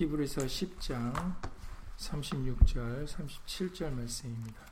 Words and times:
히브리서 0.00 0.46
10장 0.46 1.36
36절 1.98 3.06
37절 3.06 3.92
말씀입니다. 3.92 4.62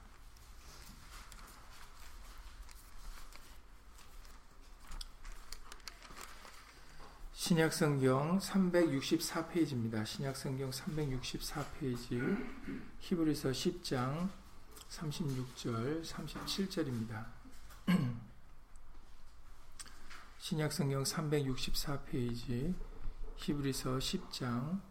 신약 7.34 7.74
성경 7.74 8.38
364페이지입니다. 8.38 10.06
신약 10.06 10.34
성경 10.34 10.70
364페이지 10.70 12.46
히브리서 13.00 13.50
10장 13.50 14.30
36절 14.88 16.06
37절입니다. 16.06 17.26
신약 20.38 20.72
성경 20.72 21.02
364페이지 21.02 22.74
히브리서 23.36 23.98
10장 23.98 24.87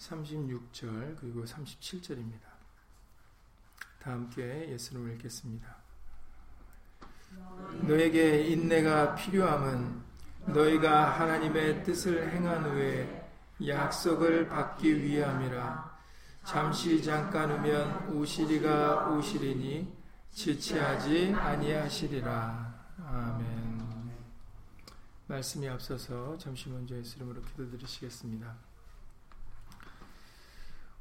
36절 0.00 1.16
그리고 1.20 1.44
37절입니다. 1.44 2.40
다 4.02 4.12
함께 4.12 4.70
예수를 4.70 5.12
읽겠습니다. 5.14 5.76
너에게 7.82 8.46
인내가 8.46 9.14
필요함은 9.14 10.02
너희가 10.46 11.20
하나님의 11.20 11.84
뜻을 11.84 12.32
행한 12.32 12.64
후에 12.64 13.30
약속을 13.64 14.48
받기 14.48 15.02
위함이라 15.02 15.98
잠시 16.44 17.02
잠깐 17.02 17.50
후면 17.52 18.08
오시리가 18.16 19.10
오시리니 19.10 20.00
지체하지 20.32 21.34
아니하시리라. 21.34 22.88
아멘. 23.04 23.80
말씀이 25.26 25.68
앞서서 25.68 26.38
잠시 26.38 26.70
먼저 26.70 26.96
예수 26.96 27.18
이름으로 27.18 27.42
기도드리시겠습니다. 27.42 28.69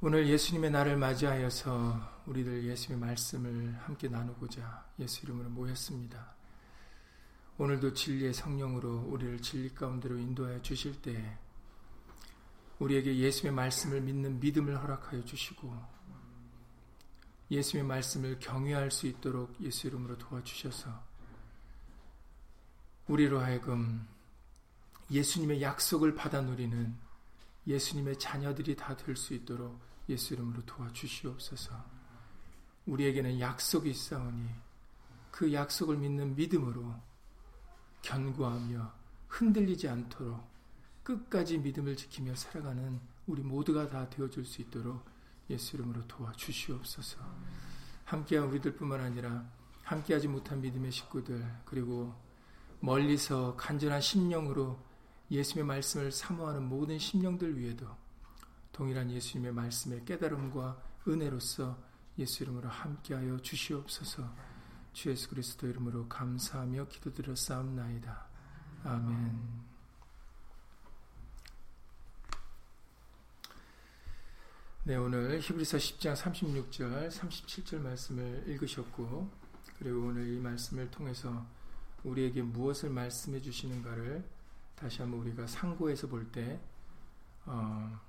오늘 0.02 0.30
예수님의 0.30 0.71
날을 0.71 0.95
맞이하여서 0.95 2.21
우리들 2.26 2.64
예수님의 2.64 3.05
말씀을 3.05 3.78
함께 3.80 4.08
나누고자 4.08 4.94
예수 4.97 5.25
이름으로 5.25 5.50
모였습니다. 5.50 6.36
오늘도 7.58 7.94
진리의 7.94 8.33
성령으로 8.33 9.08
우리를 9.09 9.41
진리 9.41 9.75
가운데로 9.75 10.17
인도하여 10.17 10.61
주실 10.61 11.02
때 11.02 11.38
우리에게 12.80 13.17
예수님의 13.17 13.53
말씀을 13.53 14.00
믿는 14.00 14.39
믿음을 14.39 14.81
허락하여 14.81 15.25
주시고 15.25 15.78
예수님의 17.52 17.86
말씀을 17.86 18.39
경외할 18.39 18.91
수 18.91 19.06
있도록 19.06 19.53
예수 19.59 19.88
이름으로 19.88 20.17
도와주셔서 20.17 20.97
우리로 23.08 23.41
하여금 23.41 24.08
예수님의 25.11 25.61
약속을 25.61 26.16
받아 26.16 26.39
누리는 26.39 26.95
예수님의 27.67 28.17
자녀들이 28.17 28.78
다 28.78 28.95
될 28.95 29.17
수 29.17 29.34
있도록 29.34 29.88
예수 30.09 30.33
이름으로 30.33 30.65
도와주시옵소서. 30.65 31.99
우리에게는 32.88 33.39
약속이 33.39 33.91
있사오니 33.91 34.49
그 35.31 35.53
약속을 35.53 35.97
믿는 35.97 36.35
믿음으로 36.35 36.95
견고하며 38.01 38.91
흔들리지 39.27 39.88
않도록 39.88 40.43
끝까지 41.03 41.59
믿음을 41.59 41.95
지키며 41.95 42.35
살아가는 42.35 42.99
우리 43.27 43.43
모두가 43.43 43.88
다 43.88 44.09
되어줄 44.09 44.45
수 44.45 44.61
있도록 44.61 45.05
예수 45.49 45.75
이름으로 45.75 46.07
도와주시옵소서. 46.07 47.19
함께한 48.05 48.47
우리들뿐만 48.47 48.99
아니라 49.01 49.47
함께하지 49.83 50.27
못한 50.27 50.61
믿음의 50.61 50.91
식구들 50.91 51.45
그리고 51.66 52.13
멀리서 52.79 53.55
간절한 53.55 54.01
심령으로 54.01 54.79
예수님의 55.29 55.67
말씀을 55.67 56.11
사모하는 56.11 56.67
모든 56.67 56.97
심령들 56.97 57.59
위에도 57.59 57.88
동일한 58.80 59.11
예수님의 59.11 59.52
말씀의 59.52 60.05
깨달음과 60.05 60.81
은혜로서 61.05 61.77
예수 62.17 62.44
이름으로 62.44 62.69
함께하여 62.69 63.41
주시옵소서. 63.41 64.33
주 64.94 65.09
예수 65.09 65.30
그리스도 65.30 65.67
이름으로 65.67 66.08
감사하며 66.08 66.88
기도드려 66.88 67.35
싸움나이다. 67.35 68.25
아멘. 68.85 69.40
네, 74.85 74.96
오늘 74.96 75.41
히브리서 75.41 75.78
10장 75.78 76.16
36절, 76.16 77.09
37절 77.09 77.79
말씀을 77.81 78.46
읽으셨고, 78.47 79.29
그리고 79.78 80.07
오늘 80.07 80.25
이 80.29 80.40
말씀을 80.40 80.90
통해서 80.90 81.46
우리에게 82.06 82.44
무엇을 82.44 82.91
말씀해 82.91 83.41
주시는가를 83.41 84.23
다시 84.78 85.01
한번 85.01 85.19
우리가 85.19 85.47
상고해서 85.47 86.07
볼 86.07 86.31
때, 86.31 86.61
어, 87.46 88.07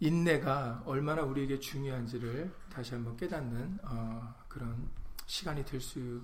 인내가 0.00 0.82
얼마나 0.86 1.22
우리에게 1.22 1.60
중요한지를 1.60 2.52
다시 2.72 2.94
한번 2.94 3.16
깨닫는 3.16 3.78
어, 3.84 4.34
그런 4.48 4.88
시간이 5.26 5.64
될 5.64 5.80
수 5.80 6.22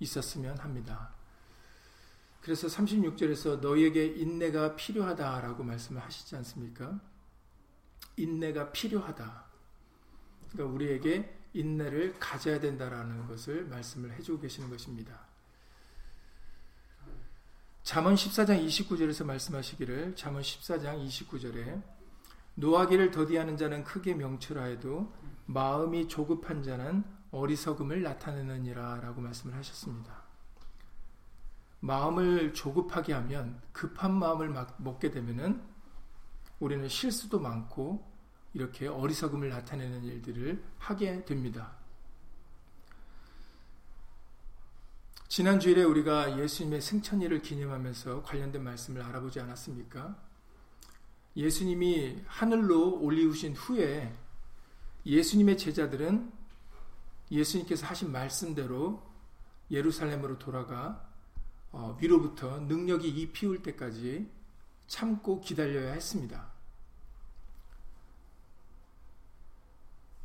있었으면 0.00 0.56
합니다. 0.58 1.10
그래서 2.40 2.66
36절에서 2.68 3.60
너희에게 3.60 4.06
인내가 4.06 4.76
필요하다라고 4.76 5.64
말씀을 5.64 6.02
하시지 6.02 6.36
않습니까? 6.36 7.00
인내가 8.16 8.72
필요하다. 8.72 9.44
그러니까 10.50 10.74
우리에게 10.74 11.36
인내를 11.52 12.18
가져야 12.18 12.60
된다라는 12.60 13.26
것을 13.26 13.64
말씀을 13.66 14.12
해주고 14.12 14.40
계시는 14.40 14.70
것입니다. 14.70 15.26
잠언 17.82 18.14
14장 18.14 18.64
29절에서 18.66 19.24
말씀하시기를 19.24 20.14
잠언 20.14 20.42
14장 20.42 21.06
29절에 21.06 21.82
노하기를 22.58 23.12
더디하는 23.12 23.56
자는 23.56 23.84
크게 23.84 24.14
명철하여도 24.14 25.12
마음이 25.46 26.08
조급한 26.08 26.62
자는 26.62 27.04
어리석음을 27.30 28.02
나타내느니라 28.02 29.00
라고 29.00 29.20
말씀을 29.20 29.54
하셨습니다. 29.54 30.24
마음을 31.80 32.52
조급하게 32.52 33.12
하면 33.12 33.62
급한 33.72 34.12
마음을 34.12 34.52
먹게 34.78 35.12
되면은 35.12 35.62
우리는 36.58 36.88
실수도 36.88 37.38
많고 37.38 38.04
이렇게 38.54 38.88
어리석음을 38.88 39.48
나타내는 39.48 40.02
일들을 40.02 40.60
하게 40.78 41.24
됩니다. 41.24 41.76
지난 45.28 45.60
주일에 45.60 45.84
우리가 45.84 46.40
예수님의 46.40 46.80
승천일을 46.80 47.42
기념하면서 47.42 48.24
관련된 48.24 48.64
말씀을 48.64 49.02
알아보지 49.02 49.38
않았습니까? 49.38 50.27
예수님이 51.38 52.20
하늘로 52.26 53.00
올리우신 53.00 53.54
후에 53.54 54.12
예수님의 55.06 55.56
제자들은 55.56 56.32
예수님께서 57.30 57.86
하신 57.86 58.10
말씀대로 58.10 59.00
예루살렘으로 59.70 60.40
돌아가 60.40 61.08
어, 61.70 61.96
위로부터 62.00 62.58
능력이 62.58 63.08
입히울 63.08 63.62
때까지 63.62 64.28
참고 64.88 65.40
기다려야 65.40 65.92
했습니다. 65.92 66.50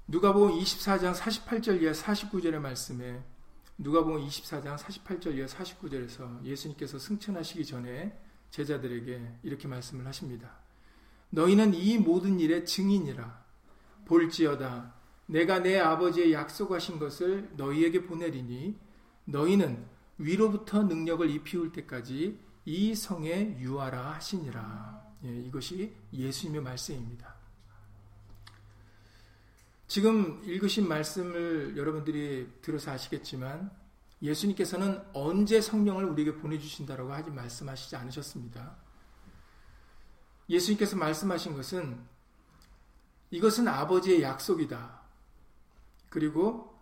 누가복음 0.08 0.58
24장 0.60 1.14
48절 1.14 1.82
이하 1.84 1.92
49절의 1.92 2.58
말씀에 2.58 3.24
누가복음 3.78 4.26
24장 4.26 4.78
48절 4.78 5.36
이하 5.38 5.46
49절에서 5.46 6.44
예수님께서 6.44 6.98
승천하시기 6.98 7.66
전에 7.66 8.20
제자들에게 8.50 9.40
이렇게 9.44 9.68
말씀을 9.68 10.08
하십니다. 10.08 10.63
너희는 11.34 11.74
이 11.74 11.98
모든 11.98 12.40
일의 12.40 12.64
증인이라. 12.64 13.44
볼지어다. 14.06 14.94
내가 15.26 15.60
내 15.60 15.80
아버지의 15.80 16.32
약속하신 16.32 17.00
것을 17.00 17.50
너희에게 17.58 18.06
보내리니 18.06 18.78
너희는 19.26 19.84
위로부터 20.20 20.84
능력을 20.84 21.28
입히울 21.32 21.72
때까지 21.72 22.40
이 22.66 22.94
성에 22.94 23.58
유하라 23.60 24.14
하시니라. 24.14 25.04
예, 25.26 25.36
이것이 25.42 25.96
예수님의 26.14 26.62
말씀입니다. 26.62 27.34
지금 29.88 30.40
읽으신 30.46 30.88
말씀을 30.88 31.76
여러분들이 31.78 32.48
들어서 32.62 32.92
아시겠지만 32.92 33.72
예수님께서는 34.22 35.02
언제 35.14 35.62
성령을 35.62 36.06
우리에게 36.06 36.36
보내주신다라고 36.36 37.12
하지 37.12 37.32
말씀하시지 37.32 37.96
않으셨습니다. 37.96 38.83
예수님께서 40.54 40.96
말씀하신 40.96 41.56
것은 41.56 42.00
이것은 43.32 43.68
아버지의 43.68 44.22
약속이다. 44.22 45.02
그리고 46.10 46.74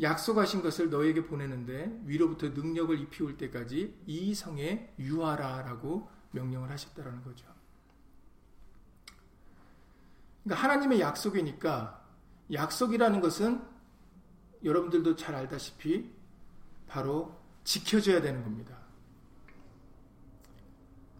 약속하신 0.00 0.62
것을 0.62 0.90
너에게 0.90 1.24
보내는데 1.24 2.00
위로부터 2.04 2.48
능력을 2.48 2.98
입히올 2.98 3.36
때까지 3.36 3.96
이 4.06 4.34
성에 4.34 4.92
유하라 4.98 5.62
라고 5.62 6.10
명령을 6.32 6.68
하셨다라는 6.70 7.22
거죠. 7.22 7.46
그러니까 10.42 10.64
하나님의 10.64 11.00
약속이니까 11.00 12.04
약속이라는 12.52 13.20
것은 13.20 13.64
여러분들도 14.64 15.14
잘 15.14 15.36
알다시피 15.36 16.10
바로 16.88 17.40
지켜져야 17.62 18.20
되는 18.20 18.42
겁니다. 18.42 18.83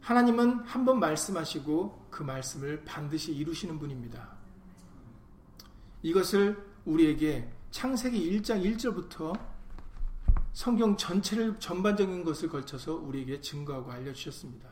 하나님은 0.05 0.61
한 0.65 0.85
번 0.85 1.01
말씀하시고 1.01 2.09
그 2.11 2.23
말씀을 2.23 2.85
반드시 2.85 3.33
이루시는 3.33 3.79
분입니다. 3.79 4.37
이것을 6.03 6.63
우리에게 6.85 7.51
창세기 7.71 8.31
1장 8.39 8.63
1절부터 8.63 9.33
성경 10.53 10.95
전체를 10.95 11.59
전반적인 11.59 12.23
것을 12.23 12.51
걸쳐서 12.51 12.97
우리에게 12.97 13.41
증거하고 13.41 13.91
알려주셨습니다. 13.91 14.69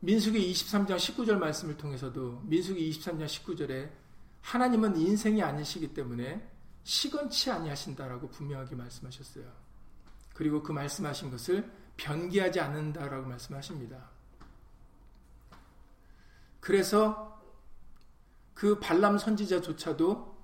민수기 0.00 0.52
23장 0.52 0.96
19절 0.96 1.38
말씀을 1.38 1.76
통해서도 1.76 2.42
민수기 2.44 2.90
23장 2.90 3.26
19절에 3.26 3.88
하나님은 4.40 4.96
인생이 4.96 5.40
아니시기 5.44 5.94
때문에 5.94 6.44
시건치 6.82 7.52
아니하신다라고 7.52 8.30
분명하게 8.30 8.74
말씀하셨어요. 8.74 9.44
그리고 10.34 10.60
그 10.60 10.72
말씀하신 10.72 11.30
것을 11.30 11.83
변기하지 11.96 12.60
않는다라고 12.60 13.26
말씀하십니다. 13.28 14.10
그래서 16.60 17.42
그 18.54 18.78
발람 18.80 19.18
선지자조차도 19.18 20.34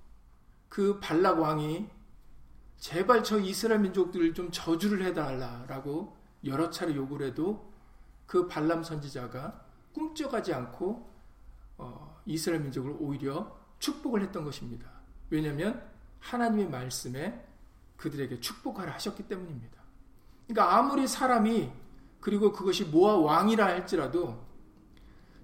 그 0.69 1.01
발락 1.01 1.41
왕이 1.41 1.89
제발 2.79 3.25
저 3.25 3.39
이스라엘 3.39 3.81
민족들을 3.81 4.35
좀 4.35 4.51
저주를 4.51 5.05
해달라라고 5.07 6.17
여러 6.45 6.71
차례 6.71 6.95
요구를 6.95 7.29
해도 7.29 7.73
그 8.27 8.49
발람 8.49 8.83
선지자가 8.83 9.65
꿈쩍하지 9.93 10.55
않고 10.55 11.11
어, 11.79 12.23
이스라엘 12.27 12.63
민족을 12.63 12.97
오히려 12.99 13.59
축복을 13.79 14.23
했던 14.23 14.45
것입니다. 14.45 14.91
왜냐하면 15.31 15.83
하나님의 16.21 16.69
말씀에 16.69 17.47
그들에게 17.97 18.41
축복하라 18.41 18.93
하셨기 18.95 19.25
때문입니다. 19.25 19.80
그러니까 20.51 20.77
아무리 20.77 21.07
사람이 21.07 21.71
그리고 22.21 22.51
그것이 22.51 22.85
모아 22.85 23.17
왕이라 23.17 23.65
할지라도 23.65 24.45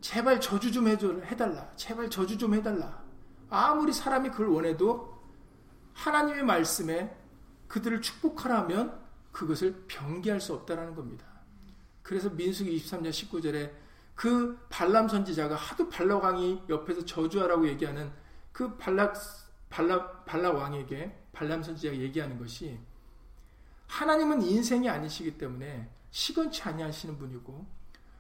제발 0.01 0.41
저주 0.41 0.73
좀 0.73 0.89
해달라. 0.89 1.71
제발 1.77 2.11
저주 2.11 2.37
좀 2.37 2.55
해달라. 2.55 3.03
아무리 3.49 3.93
사람이 3.93 4.31
그걸 4.31 4.49
원해도 4.49 5.17
하나님의 5.95 6.43
말씀에 6.45 7.17
그들을 7.69 8.03
축복하라 8.03 8.63
하면 8.63 9.01
그것을 9.31 9.85
변기할 9.87 10.41
수 10.41 10.53
없다라는 10.55 10.97
겁니다. 10.97 11.25
그래서 12.03 12.29
민수기 12.29 12.77
23년 12.77 13.11
19절에 13.11 13.73
그 14.17 14.59
발람 14.69 15.09
선지자가 15.09 15.55
하도 15.55 15.89
발락 15.89 16.25
왕이 16.25 16.65
옆에서 16.69 17.05
저주하라고 17.05 17.69
얘기하는 17.69 18.11
그 18.53 18.77
발락 18.77 19.15
발락 19.71 20.25
발락 20.25 20.57
왕에게 20.57 21.29
발람 21.33 21.63
선지자가 21.63 21.97
얘기하는 21.97 22.39
것이 22.39 22.81
하나님은 23.89 24.43
인생이 24.43 24.89
아니시기 24.89 25.39
때문에 25.39 25.89
시건치 26.11 26.63
아니하시는 26.63 27.19
분이고 27.19 27.67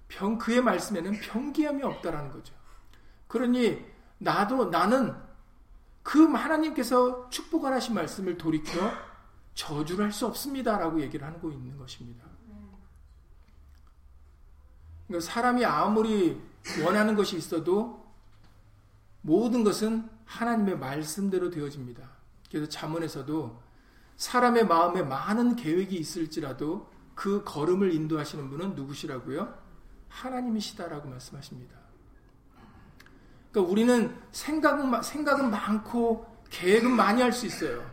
병 0.09 0.39
그의 0.39 0.63
말씀에는 0.63 1.21
병기함이 1.21 1.83
없다라는 1.83 2.31
거죠. 2.31 2.55
그러니 3.27 3.85
나도 4.19 4.71
나는 4.71 5.15
그 6.03 6.25
하나님께서 6.27 7.29
축복을 7.31 7.73
하신 7.73 7.95
말씀을 7.95 8.39
돌이켜 8.39 8.93
저주를 9.55 10.05
할 10.05 10.13
수 10.13 10.27
없습니다라고 10.27 11.01
얘기를 11.01 11.27
하고 11.27 11.51
있는 11.51 11.77
것입니다. 11.77 12.25
그러니까 15.07 15.31
사람이 15.31 15.65
아무리 15.65 16.41
원하는 16.85 17.15
것이 17.15 17.37
있어도 17.37 18.07
모든 19.23 19.65
것은 19.65 20.09
하나님의 20.25 20.79
말씀대로 20.79 21.51
되어집니다. 21.51 22.09
그래서 22.51 22.69
자문에서도 22.69 23.62
사람의 24.17 24.67
마음에 24.67 25.03
많은 25.03 25.57
계획이 25.57 25.97
있을지라도 25.97 26.91
그 27.15 27.43
걸음을 27.45 27.93
인도하시는 27.93 28.49
분은 28.51 28.75
누구시라고요? 28.75 29.55
하나님이시다라고 30.09 31.09
말씀하십니다. 31.09 31.77
그러니까 33.51 33.73
우리는 33.73 34.15
생각은, 34.33 35.03
생각은 35.03 35.51
많고 35.51 36.27
계획은 36.51 36.91
많이 36.91 37.23
할 37.23 37.33
수 37.33 37.47
있어요. 37.47 37.85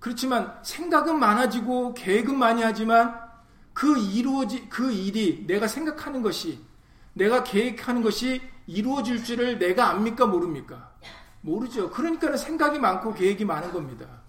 그렇지만 0.00 0.58
생각은 0.62 1.18
많아지고 1.18 1.94
계획은 1.94 2.36
많이 2.38 2.62
하지만 2.62 3.18
그 3.72 3.98
이루어지, 3.98 4.68
그 4.68 4.92
일이 4.92 5.46
내가 5.46 5.66
생각하는 5.66 6.22
것이, 6.22 6.60
내가 7.14 7.42
계획하는 7.42 8.02
것이 8.02 8.42
이루어질 8.66 9.24
줄을 9.24 9.58
내가 9.58 9.90
압니까? 9.90 10.26
모릅니까? 10.26 10.92
모르죠. 11.40 11.90
그러니까 11.90 12.36
생각이 12.36 12.78
많고 12.78 13.14
계획이 13.14 13.44
많은 13.44 13.72
겁니다. 13.72 14.23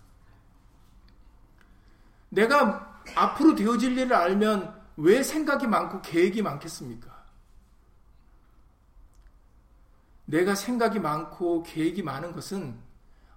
내가 2.36 3.02
앞으로 3.16 3.56
되어질 3.56 3.98
일을 3.98 4.14
알면 4.14 4.84
왜 4.98 5.24
생각이 5.24 5.68
많고 5.68 6.02
계획이 6.02 6.42
많겠습니까? 6.42 7.16
내가 10.26 10.54
생각이 10.54 11.00
많고 11.00 11.64
계획이 11.64 12.04
많은 12.04 12.34
것은 12.34 12.78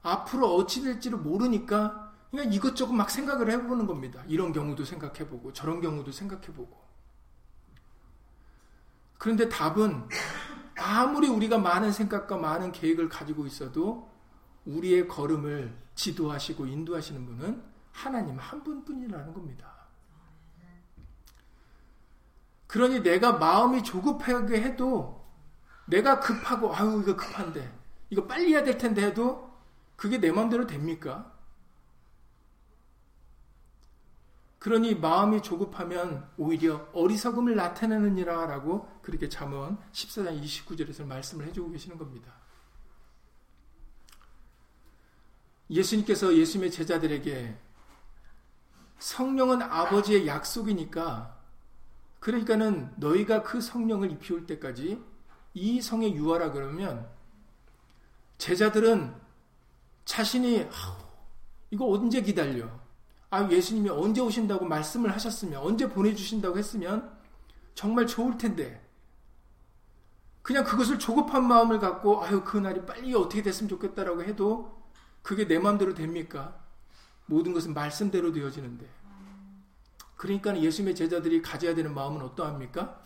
앞으로 0.02 0.54
어찌 0.54 0.82
될지를 0.82 1.18
모르니까 1.18 2.12
그냥 2.30 2.52
이것저것 2.52 2.92
막 2.92 3.10
생각을 3.10 3.50
해보는 3.50 3.86
겁니다. 3.86 4.22
이런 4.26 4.52
경우도 4.52 4.84
생각해보고 4.84 5.52
저런 5.52 5.80
경우도 5.80 6.10
생각해보고. 6.12 6.76
그런데 9.16 9.48
답은 9.48 10.08
아무리 10.76 11.28
우리가 11.28 11.58
많은 11.58 11.92
생각과 11.92 12.36
많은 12.36 12.72
계획을 12.72 13.08
가지고 13.08 13.46
있어도 13.46 14.10
우리의 14.64 15.08
걸음을 15.08 15.76
지도하시고 15.94 16.66
인도하시는 16.66 17.26
분은 17.26 17.67
하나님 17.98 18.38
한 18.38 18.62
분뿐이라는 18.62 19.34
겁니다. 19.34 19.74
그러니 22.68 23.02
내가 23.02 23.32
마음이 23.32 23.82
조급하게 23.82 24.60
해도 24.62 25.26
내가 25.86 26.20
급하고 26.20 26.74
아유 26.74 27.02
이거 27.02 27.16
급한데 27.16 27.76
이거 28.10 28.26
빨리 28.26 28.52
해야 28.52 28.62
될 28.62 28.78
텐데 28.78 29.02
해도 29.02 29.50
그게 29.96 30.18
내 30.18 30.30
마음대로 30.30 30.66
됩니까? 30.66 31.32
그러니 34.60 34.94
마음이 34.94 35.42
조급하면 35.42 36.28
오히려 36.36 36.88
어리석음을 36.92 37.56
나타내느니라 37.56 38.46
라고 38.46 38.88
그렇게 39.02 39.28
잠언 39.28 39.78
14장 39.92 40.40
29절에서 40.40 41.04
말씀을 41.04 41.46
해주고 41.46 41.72
계시는 41.72 41.98
겁니다. 41.98 42.32
예수님께서 45.70 46.36
예수님의 46.36 46.70
제자들에게 46.70 47.67
성령은 48.98 49.62
아버지의 49.62 50.26
약속이니까 50.26 51.36
그러니까는 52.20 52.92
너희가 52.96 53.42
그 53.42 53.60
성령을 53.60 54.10
입히올 54.12 54.46
때까지 54.46 55.02
이 55.54 55.80
성에 55.80 56.12
유하라 56.12 56.52
그러면 56.52 57.08
제자들은 58.38 59.14
자신이 60.04 60.66
이거 61.70 61.86
언제 61.90 62.22
기다려? 62.22 62.68
아 63.30 63.48
예수님이 63.50 63.90
언제 63.90 64.20
오신다고 64.20 64.64
말씀을 64.64 65.12
하셨으면 65.12 65.60
언제 65.60 65.88
보내주신다고 65.88 66.56
했으면 66.56 67.16
정말 67.74 68.06
좋을 68.06 68.38
텐데 68.38 68.84
그냥 70.42 70.64
그것을 70.64 70.98
조급한 70.98 71.46
마음을 71.46 71.78
갖고 71.78 72.24
아유 72.24 72.42
그 72.42 72.56
날이 72.56 72.84
빨리 72.86 73.14
어떻게 73.14 73.42
됐으면 73.42 73.68
좋겠다라고 73.68 74.22
해도 74.22 74.82
그게 75.22 75.46
내 75.46 75.58
마음대로 75.58 75.92
됩니까? 75.92 76.58
모든 77.28 77.52
것은 77.52 77.74
말씀대로 77.74 78.32
되어지는데 78.32 78.86
그러니까 80.16 80.60
예수님의 80.60 80.96
제자들이 80.96 81.42
가져야 81.42 81.74
되는 81.74 81.94
마음은 81.94 82.22
어떠합니까? 82.22 83.00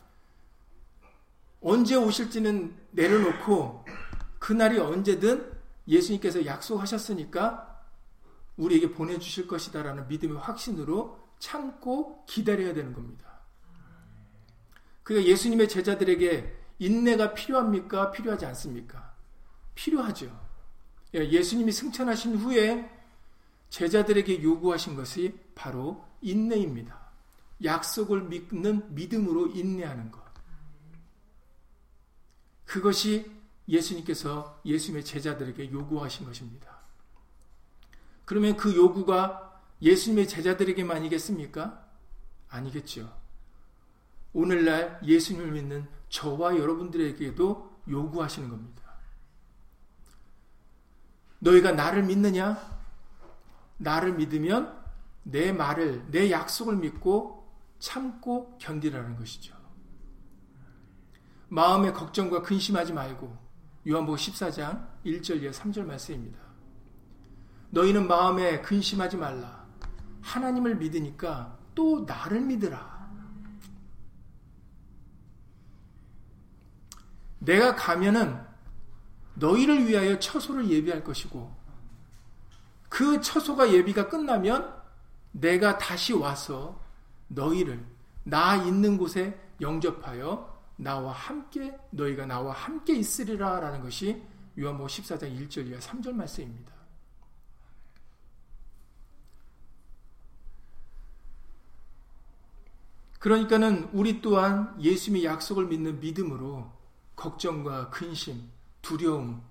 언제 1.61 1.95
오실지는 1.95 2.75
내려놓고 2.93 3.85
그날이 4.38 4.79
언제든 4.79 5.52
예수님께서 5.87 6.47
약속하셨으니까 6.47 7.81
우리에게 8.57 8.93
보내주실 8.93 9.47
것이다라는 9.47 10.09
믿음의 10.09 10.38
확신으로 10.38 11.21
참고 11.38 12.25
기다려야 12.26 12.73
되는 12.73 12.93
겁니다. 12.93 13.41
그러니까 15.02 15.31
예수님의 15.31 15.69
제자들에게 15.69 16.61
인내가 16.79 17.35
필요합니까? 17.35 18.12
필요하지 18.12 18.47
않습니까? 18.47 19.14
필요하죠. 19.75 20.41
예, 21.14 21.29
예수님이 21.29 21.73
승천하신 21.73 22.37
후에 22.37 23.02
제자들에게 23.73 24.43
요구하신 24.43 24.97
것이 24.97 25.35
바로 25.55 26.07
인내입니다. 26.21 27.11
약속을 27.64 28.25
믿는 28.25 28.95
믿음으로 28.95 29.47
인내하는 29.47 30.11
것. 30.11 30.23
그것이 32.67 33.33
예수님께서 33.67 34.61
예수님의 34.67 35.07
제자들에게 35.07 35.73
요구하신 35.73 36.26
것입니다. 36.26 36.81
그러면 38.26 38.59
그 38.59 38.76
요구가 38.76 39.59
예수님의 39.81 40.29
제자들에게만이겠습니까? 40.29 41.83
아니겠죠. 42.50 43.11
오늘날 44.35 45.00
예수님을 45.02 45.50
믿는 45.50 45.88
저와 46.11 46.59
여러분들에게도 46.59 47.81
요구하시는 47.88 48.50
겁니다. 48.50 48.83
너희가 51.38 51.73
나를 51.73 52.02
믿느냐? 52.02 52.82
나를 53.83 54.15
믿으면 54.15 54.81
내 55.25 55.53
말을, 55.53 56.11
내 56.11 56.31
약속을 56.31 56.77
믿고 56.77 57.47
참고 57.79 58.57
견디라는 58.59 59.17
것이죠. 59.17 59.55
마음의 61.49 61.93
걱정과 61.93 62.43
근심하지 62.43 62.93
말고 62.93 63.37
요한복음 63.87 64.17
14장 64.17 64.87
1절 65.05 65.43
이하 65.43 65.53
3절 65.53 65.85
말씀입니다. 65.85 66.39
너희는 67.71 68.07
마음에 68.07 68.61
근심하지 68.61 69.17
말라. 69.17 69.67
하나님을 70.23 70.77
믿으니까 70.77 71.59
또 71.75 72.05
나를 72.07 72.41
믿으라. 72.43 72.93
내가 77.41 77.75
가면은 77.75 78.41
너희를 79.35 79.89
위하여 79.89 80.19
처소를 80.19 80.71
예비할 80.71 81.03
것이고 81.03 81.62
그 82.93 83.23
처소가 83.23 83.73
예비가 83.73 84.07
끝나면 84.07 84.71
내가 85.31 85.79
다시 85.79 86.13
와서 86.13 86.79
너희를 87.29 87.83
나 88.23 88.57
있는 88.57 88.99
곳에 88.99 89.41
영접하여 89.63 90.63
나와 90.77 91.11
함께 91.11 91.75
너희가 91.89 92.27
나와 92.27 92.53
함께 92.53 92.95
있으리라 92.95 93.61
라는 93.61 93.81
것이 93.81 94.23
요한복음 94.59 94.89
14장 94.89 95.23
1절 95.23 95.69
이하 95.69 95.79
3절 95.79 96.13
말씀입니다. 96.13 96.71
그러니까는 103.21 103.89
우리 103.95 104.21
또한 104.21 104.77
예수님의 104.79 105.25
약속을 105.25 105.65
믿는 105.65 105.99
믿음으로 106.01 106.71
걱정과 107.17 107.89
근심, 107.89 108.51
두려움 108.83 109.43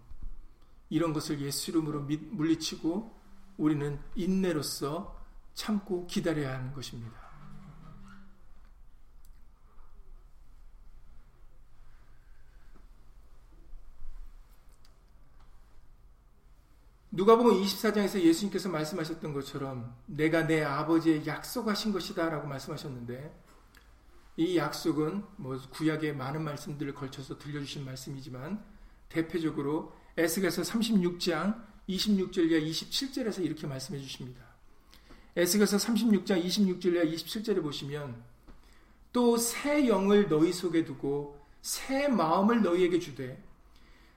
이런 0.91 1.11
것을 1.11 1.41
예수 1.41 1.71
이름으로 1.71 2.01
물리치고 2.01 3.20
우리는 3.57 3.99
인내로서 4.15 5.19
참고 5.53 6.07
기다려야 6.07 6.55
하는 6.55 6.73
것입니다. 6.73 7.21
누가복음 17.13 17.61
24장에서 17.61 18.21
예수님께서 18.21 18.69
말씀하셨던 18.69 19.33
것처럼 19.33 19.93
내가 20.05 20.47
내 20.47 20.63
아버지의 20.63 21.27
약속하신 21.27 21.91
것이다 21.91 22.29
라고 22.29 22.47
말씀하셨는데 22.47 23.37
이 24.37 24.57
약속은 24.57 25.25
뭐 25.35 25.59
구약의 25.71 26.15
많은 26.15 26.41
말씀들을 26.41 26.93
걸쳐서 26.93 27.37
들려주신 27.37 27.83
말씀이지만 27.83 28.63
대표적으로 29.09 29.93
에스겔서 30.15 30.61
36장 30.61 31.70
26절과 31.89 32.65
27절에서 32.69 33.43
이렇게 33.43 33.67
말씀해 33.67 33.99
주십니다. 33.99 34.41
에스겔서 35.35 35.77
36장 35.77 36.43
26절과 36.43 37.13
27절에 37.13 37.61
보시면 37.61 38.23
또 39.13 39.37
새 39.37 39.87
영을 39.87 40.29
너희 40.29 40.53
속에 40.53 40.85
두고 40.85 41.37
새 41.61 42.07
마음을 42.07 42.61
너희에게 42.61 42.99
주되 42.99 43.41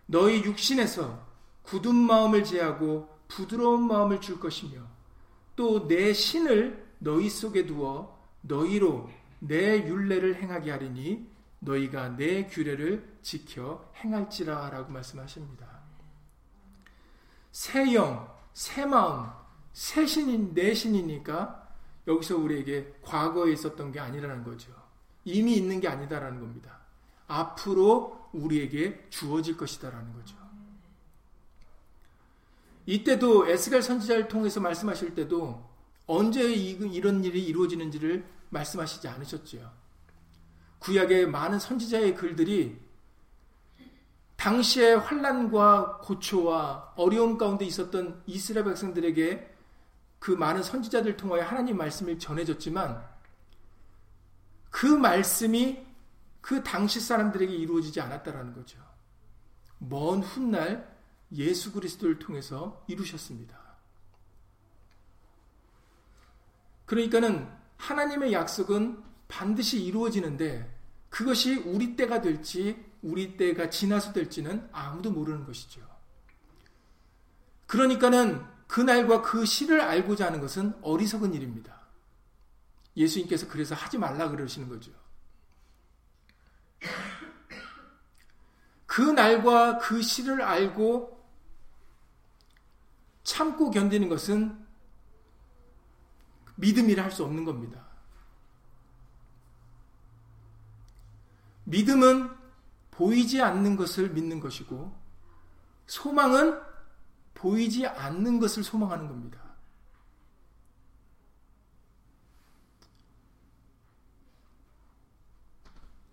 너희 0.07 0.43
육신에서 0.45 1.27
굳은 1.63 1.95
마음을 1.95 2.45
제하고 2.45 3.09
부드러운 3.29 3.87
마음을 3.87 4.21
줄 4.21 4.39
것이며 4.39 4.83
또 5.57 5.87
내 5.89 6.13
신을 6.13 6.85
너희 6.99 7.29
속에 7.29 7.67
두어 7.67 8.17
너희로 8.43 9.11
내 9.41 9.87
윤례를 9.87 10.37
행하게 10.43 10.71
하리니 10.71 11.27
너희가 11.61 12.17
내 12.17 12.47
규례를 12.47 13.19
지켜 13.23 13.91
행할지라 13.97 14.71
라고 14.71 14.93
말씀하십니다. 14.93 15.74
새 17.55 17.95
영, 17.95 18.29
새 18.53 18.85
마음, 18.85 19.31
새 19.73 20.05
신인, 20.07 20.53
내 20.55 20.75
신이니까 20.75 21.69
여기서 22.09 22.37
우리에게 22.37 22.97
과거에 23.01 23.53
있었던 23.53 23.93
게 23.93 24.01
아니라는 24.01 24.43
거죠. 24.43 24.73
이미 25.25 25.55
있는 25.55 25.79
게 25.79 25.87
아니다라는 25.87 26.41
겁니다. 26.41 26.81
앞으로 27.29 28.29
우리에게 28.33 29.07
주어질 29.09 29.57
것이다라는 29.57 30.13
거죠. 30.15 30.37
이때도 32.87 33.49
에스겔 33.49 33.83
선지자를 33.83 34.27
통해서 34.27 34.61
말씀하실 34.61 35.15
때도 35.15 35.65
언제 36.09 36.53
이런 36.53 37.23
일이 37.23 37.45
이루어지는지를 37.45 38.25
말씀하시지 38.51 39.07
않으셨지요. 39.07 39.71
구약의 40.81 41.29
많은 41.29 41.61
선지자의 41.61 42.17
글들이 42.17 42.84
당시의 44.37 44.99
환란과 44.99 45.99
고초와 45.99 46.95
어려움 46.97 47.39
가운데 47.39 47.65
있었던 47.65 48.23
이스라엘 48.27 48.67
백성들에게 48.67 49.55
그 50.19 50.31
많은 50.31 50.63
선지자들 50.63 51.17
통하여 51.17 51.43
하나님 51.43 51.77
말씀을 51.77 52.19
전해졌지만 52.19 53.05
그 54.71 54.87
말씀이 54.87 55.85
그 56.41 56.63
당시 56.63 57.01
사람들에게 57.01 57.55
이루어지지 57.55 58.01
않았다라는 58.01 58.55
거죠. 58.55 58.79
먼 59.79 60.21
훗날 60.21 60.95
예수 61.33 61.73
그리스도를 61.73 62.19
통해서 62.19 62.85
이루셨습니다. 62.87 63.59
그러니까는 66.87 67.49
하나님의 67.77 68.33
약속은 68.33 69.03
반드시 69.29 69.83
이루어지는데 69.83 70.75
그것이 71.09 71.57
우리 71.57 71.97
때가 71.97 72.21
될지 72.21 72.85
우리 73.05 73.37
때가 73.37 73.69
지나서 73.69 74.15
될지는 74.15 74.67
아무도 74.73 75.11
모르는 75.11 75.45
것이죠. 75.45 75.83
그러니까는 77.67 78.43
그날과 78.67 79.21
그 79.21 79.45
시를 79.45 79.83
알고자 79.83 80.27
하는 80.27 80.41
것은 80.41 80.75
어리석은 80.81 81.35
일입니다. 81.35 81.83
예수님께서 82.97 83.47
그래서 83.49 83.75
하지 83.75 83.99
말라 83.99 84.31
그러시는 84.31 84.71
거죠. 84.71 84.91
그 88.87 89.03
날과 89.03 89.79
그 89.79 90.01
시를 90.01 90.41
알고 90.41 91.23
참고 93.23 93.71
견디는 93.71 94.09
것은 94.09 94.65
믿음이라 96.57 97.03
할 97.05 97.11
수 97.11 97.23
없는 97.25 97.45
겁니다. 97.45 97.85
믿음은 101.65 102.44
보이지 102.97 103.43
않는 103.43 103.77
것을 103.77 104.11
믿는 104.11 104.41
것이고, 104.41 104.93
소망은 105.87 106.61
보이지 107.35 107.87
않는 107.87 108.39
것을 108.39 108.63
소망하는 108.63 109.09
겁니다. 109.09 109.43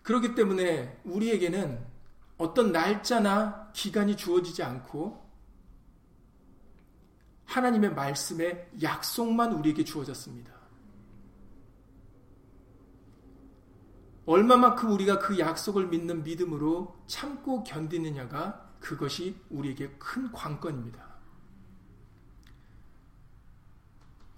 그렇기 0.03 0.35
때문에 0.35 0.99
우리에게는 1.03 1.85
어떤 2.37 2.71
날짜나 2.71 3.71
기간이 3.71 4.17
주어지지 4.17 4.63
않고 4.63 5.29
하나님의 7.45 7.93
말씀의 7.93 8.71
약속만 8.81 9.53
우리에게 9.53 9.83
주어졌습니다. 9.83 10.60
얼마만큼 14.31 14.89
우리가 14.91 15.19
그 15.19 15.37
약속을 15.39 15.87
믿는 15.87 16.23
믿음으로 16.23 16.97
참고 17.05 17.65
견디느냐가 17.65 18.69
그것이 18.79 19.35
우리에게 19.49 19.89
큰 19.99 20.31
관건입니다. 20.31 21.11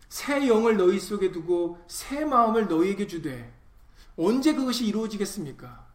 새 0.10 0.48
영을 0.48 0.78
너희 0.78 1.00
속에 1.00 1.32
두고 1.32 1.84
새 1.88 2.26
마음을 2.26 2.68
너희에게 2.68 3.06
주되 3.06 3.54
언제 4.18 4.56
그것이 4.56 4.88
이루어지겠습니까? 4.88 5.88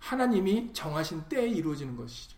하나님이 0.00 0.72
정하신 0.72 1.28
때에 1.28 1.46
이루어지는 1.48 1.96
것이죠. 1.96 2.36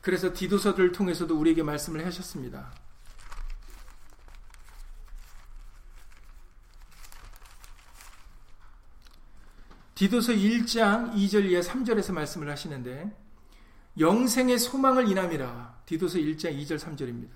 그래서 0.00 0.32
디도서를 0.32 0.90
통해서도 0.90 1.38
우리에게 1.38 1.62
말씀을 1.62 2.04
하셨습니다. 2.04 2.79
디도서 10.00 10.32
1장 10.32 11.12
2절 11.12 11.44
이하 11.44 11.60
3절에서 11.60 12.14
말씀을 12.14 12.48
하시는데 12.48 13.14
영생의 13.98 14.58
소망을 14.58 15.10
인함이라 15.10 15.82
디도서 15.84 16.16
1장 16.16 16.58
2절 16.58 16.78
3절입니다. 16.78 17.28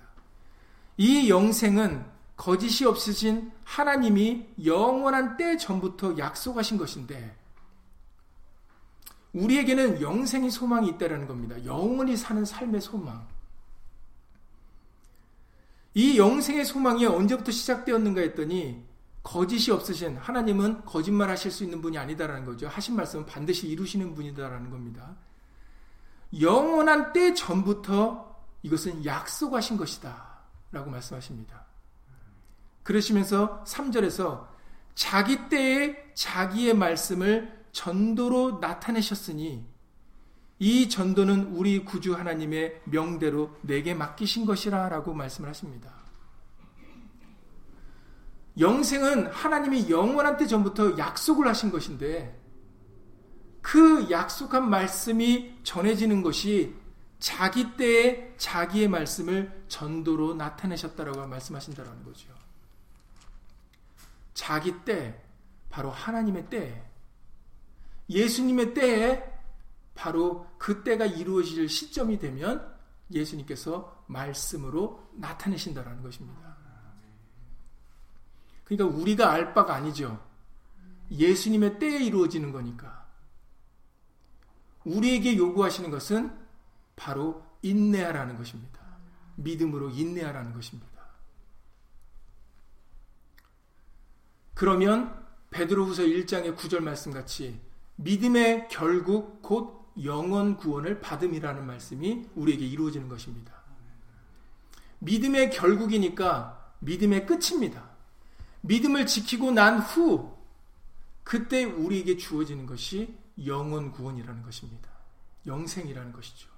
이 0.97 1.29
영생은 1.29 2.03
거짓이 2.35 2.87
없으신 2.87 3.51
하나님이 3.63 4.47
영원한 4.65 5.37
때 5.37 5.57
전부터 5.57 6.17
약속하신 6.17 6.79
것인데 6.79 7.37
우리에게는 9.33 10.01
영생의 10.01 10.49
소망이 10.49 10.89
있다라는 10.89 11.27
겁니다. 11.27 11.63
영원히 11.65 12.17
사는 12.17 12.43
삶의 12.43 12.81
소망. 12.81 13.27
이 15.93 16.17
영생의 16.17 16.65
소망이 16.65 17.05
언제부터 17.05 17.51
시작되었는가 17.51 18.21
했더니 18.21 18.83
거짓이 19.25 19.71
없으신 19.71 20.17
하나님은 20.17 20.85
거짓말 20.85 21.31
하실 21.31 21.49
수 21.49 21.63
있는 21.63 21.81
분이 21.81 21.97
아니다라는 21.97 22.45
거죠. 22.45 22.67
하신 22.67 22.95
말씀은 22.95 23.25
반드시 23.25 23.67
이루시는 23.67 24.13
분이다라는 24.13 24.69
겁니다. 24.69 25.15
영원한 26.39 27.11
때 27.11 27.33
전부터 27.33 28.35
이것은 28.61 29.03
약속하신 29.03 29.77
것이다. 29.77 30.41
라고 30.71 30.91
말씀하십니다. 30.91 31.65
그러시면서 32.83 33.63
3절에서 33.63 34.45
자기 34.93 35.49
때에 35.49 36.13
자기의 36.13 36.75
말씀을 36.75 37.65
전도로 37.71 38.59
나타내셨으니 38.59 39.65
이 40.59 40.89
전도는 40.89 41.55
우리 41.55 41.83
구주 41.83 42.13
하나님의 42.13 42.83
명대로 42.85 43.57
내게 43.61 43.95
맡기신 43.95 44.45
것이라 44.45 44.87
라고 44.89 45.15
말씀을 45.15 45.49
하십니다. 45.49 45.94
영생은 48.59 49.27
하나님이 49.27 49.89
영원한 49.89 50.37
때 50.37 50.47
전부터 50.47 50.97
약속을 50.97 51.47
하신 51.47 51.71
것인데 51.71 52.39
그 53.61 54.09
약속한 54.11 54.69
말씀이 54.69 55.59
전해지는 55.63 56.21
것이 56.21 56.75
자기 57.19 57.75
때에 57.75 58.35
자기의 58.37 58.87
말씀을 58.87 59.65
전도로 59.67 60.35
나타내셨다라고 60.35 61.25
말씀하신다라는 61.27 62.03
거죠. 62.03 62.29
자기 64.35 64.83
때, 64.83 65.19
바로 65.69 65.89
하나님의 65.89 66.49
때, 66.49 66.85
예수님의 68.09 68.73
때에 68.73 69.23
바로 69.95 70.45
그 70.57 70.83
때가 70.83 71.05
이루어질 71.05 71.67
시점이 71.67 72.19
되면 72.19 72.71
예수님께서 73.11 74.03
말씀으로 74.07 75.09
나타내신다라는 75.13 76.03
것입니다. 76.03 76.54
그러니까 78.65 78.97
우리가 78.97 79.31
알 79.31 79.53
바가 79.53 79.75
아니죠. 79.75 80.19
예수님의 81.11 81.79
때에 81.79 82.03
이루어지는 82.03 82.51
거니까. 82.51 83.05
우리에게 84.83 85.37
요구하시는 85.37 85.89
것은 85.89 86.35
바로 86.95 87.43
인내하라는 87.61 88.37
것입니다. 88.37 88.79
믿음으로 89.35 89.89
인내하라는 89.89 90.53
것입니다. 90.53 90.95
그러면 94.53 95.25
베드로후서 95.51 96.03
1장의 96.03 96.55
9절 96.55 96.79
말씀 96.79 97.11
같이 97.11 97.59
믿음의 97.97 98.67
결국 98.69 99.41
곧 99.41 99.85
영원 100.03 100.57
구원을 100.57 101.01
받음이라는 101.01 101.65
말씀이 101.65 102.27
우리에게 102.35 102.65
이루어지는 102.65 103.07
것입니다. 103.07 103.53
믿음의 104.99 105.51
결국이니까 105.51 106.73
믿음의 106.79 107.25
끝입니다. 107.25 107.94
믿음을 108.67 109.05
지키고 109.05 109.51
난 109.51 109.79
후 109.79 110.35
그때 111.23 111.63
우리에게 111.63 112.17
주어지는 112.17 112.65
것이 112.65 113.17
영원 113.45 113.91
구원이라는 113.91 114.43
것입니다. 114.43 114.89
영생이라는 115.45 116.11
것이죠. 116.13 116.49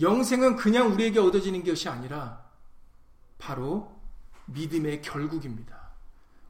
영생은 0.00 0.56
그냥 0.56 0.92
우리에게 0.92 1.18
얻어지는 1.18 1.64
것이 1.64 1.88
아니라 1.88 2.44
바로 3.38 4.00
믿음의 4.46 5.02
결국입니다. 5.02 5.90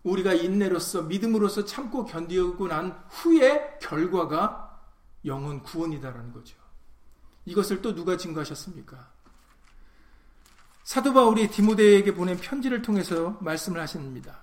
우리가 0.05 0.33
인내로서 0.35 1.03
믿음으로서 1.03 1.65
참고 1.65 2.05
견디고 2.05 2.69
난 2.69 3.05
후의 3.09 3.79
결과가 3.81 4.81
영원 5.25 5.63
구원이다라는 5.63 6.33
거죠. 6.33 6.57
이것을 7.45 7.83
또 7.83 7.95
누가 7.95 8.17
증거하셨습니까? 8.17 9.12
사도 10.85 11.13
바울이 11.13 11.49
디모데에게 11.49 12.15
보낸 12.15 12.37
편지를 12.37 12.83
통해서 12.83 13.37
말씀을 13.41 13.81
하십니다. 13.81 14.41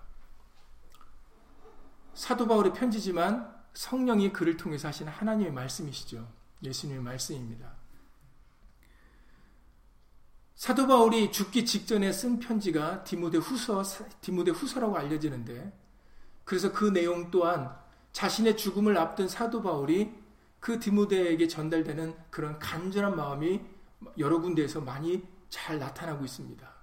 사도 2.14 2.48
바울의 2.48 2.74
편지지만 2.74 3.54
성령이 3.74 4.34
그를 4.34 4.58
통해서 4.58 4.88
하신 4.88 5.08
하나님의 5.08 5.52
말씀이시죠. 5.52 6.28
예수님의 6.64 7.04
말씀입니다. 7.04 7.74
사도 10.56 10.88
바울이 10.88 11.32
죽기 11.32 11.66
직전에 11.66 12.12
쓴 12.12 12.40
편지가 12.40 13.06
디모데 13.06 13.38
후서, 13.38 13.82
디모데 14.20 14.52
후서라고 14.52 14.98
알려지는데, 14.98 15.74
그래서 16.44 16.74
그 16.74 16.92
내용 16.92 17.32
또한 17.32 17.74
자신의 18.12 18.58
죽음을 18.58 18.98
앞둔 18.98 19.30
사도 19.30 19.62
바울이 19.62 20.14
그 20.60 20.80
디모데에게 20.80 21.48
전달되는 21.48 22.14
그런 22.30 22.60
간절한 22.60 23.16
마음이 23.16 23.62
여러 24.18 24.42
군데에서 24.42 24.82
많이 24.82 25.26
잘 25.50 25.80
나타나고 25.80 26.26
있습니다. 26.26 26.80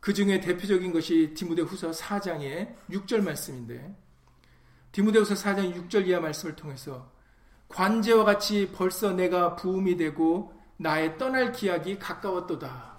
그 0.00 0.12
중에 0.12 0.40
대표적인 0.40 0.92
것이 0.92 1.32
디모데 1.34 1.62
후서 1.62 1.90
4장의 1.90 2.74
6절 2.90 3.22
말씀인데, 3.22 3.96
디모데 4.90 5.20
후서 5.20 5.34
4장 5.34 5.88
6절 5.88 6.06
이하 6.08 6.20
말씀을 6.20 6.56
통해서 6.56 7.12
관제와 7.68 8.24
같이 8.24 8.70
벌써 8.74 9.12
내가 9.12 9.56
부음이 9.56 9.96
되고 9.96 10.60
나의 10.76 11.16
떠날 11.18 11.52
기약이 11.52 11.98
가까웠도다. 11.98 12.92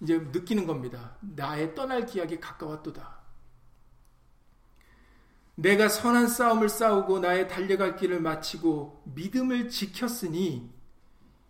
이제 0.00 0.18
느끼는 0.18 0.66
겁니다. 0.66 1.16
나의 1.20 1.74
떠날 1.74 2.06
기약이 2.06 2.40
가까웠도다. 2.40 3.16
내가 5.54 5.88
선한 5.88 6.28
싸움을 6.28 6.68
싸우고 6.68 7.20
나의 7.20 7.48
달려갈 7.48 7.96
길을 7.96 8.20
마치고 8.20 9.02
믿음을 9.14 9.68
지켰으니 9.70 10.70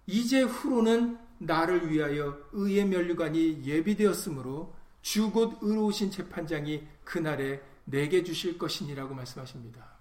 이제 0.07 0.43
후로는 0.43 1.19
나를 1.39 1.91
위하여 1.91 2.39
의의 2.53 2.87
면류관이 2.87 3.63
예비되었으므로 3.65 4.75
주 5.03 5.31
곧 5.31 5.59
의로우신 5.61 6.11
재판장이 6.11 6.87
그날에 7.05 7.63
내게 7.85 8.25
주실 8.25 8.59
것이니라고 8.59 9.15
말씀하십니다. 9.15 9.97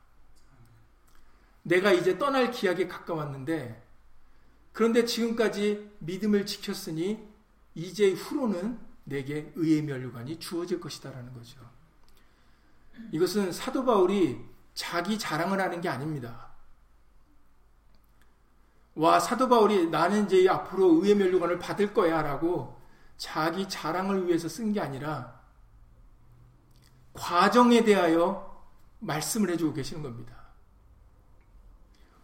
내가 1.61 1.91
이제 1.91 2.17
떠날 2.17 2.51
기약이 2.51 2.87
가까웠는데 2.87 3.83
그런데 4.73 5.05
지금까지 5.05 5.91
믿음을 5.99 6.45
지켰으니 6.45 7.23
이제 7.75 8.11
후로는 8.11 8.79
내게 9.03 9.51
의의 9.55 9.83
멸류관이 9.83 10.39
주어질 10.39 10.79
것이다라는 10.79 11.33
거죠. 11.33 11.59
이것은 13.11 13.51
사도 13.51 13.85
바울이 13.85 14.39
자기 14.73 15.19
자랑을 15.19 15.61
하는 15.61 15.81
게 15.81 15.89
아닙니다. 15.89 16.44
와, 18.95 19.19
사도 19.19 19.49
바울이 19.49 19.89
나는 19.89 20.25
이제 20.25 20.47
앞으로 20.49 21.03
의의 21.03 21.15
멸류관을 21.15 21.59
받을 21.59 21.93
거야 21.93 22.21
라고 22.21 22.79
자기 23.17 23.67
자랑을 23.67 24.27
위해서 24.27 24.47
쓴 24.47 24.73
게 24.73 24.79
아니라 24.79 25.39
과정에 27.13 27.83
대하여 27.83 28.65
말씀을 28.99 29.49
해주고 29.51 29.73
계시는 29.73 30.01
겁니다. 30.03 30.35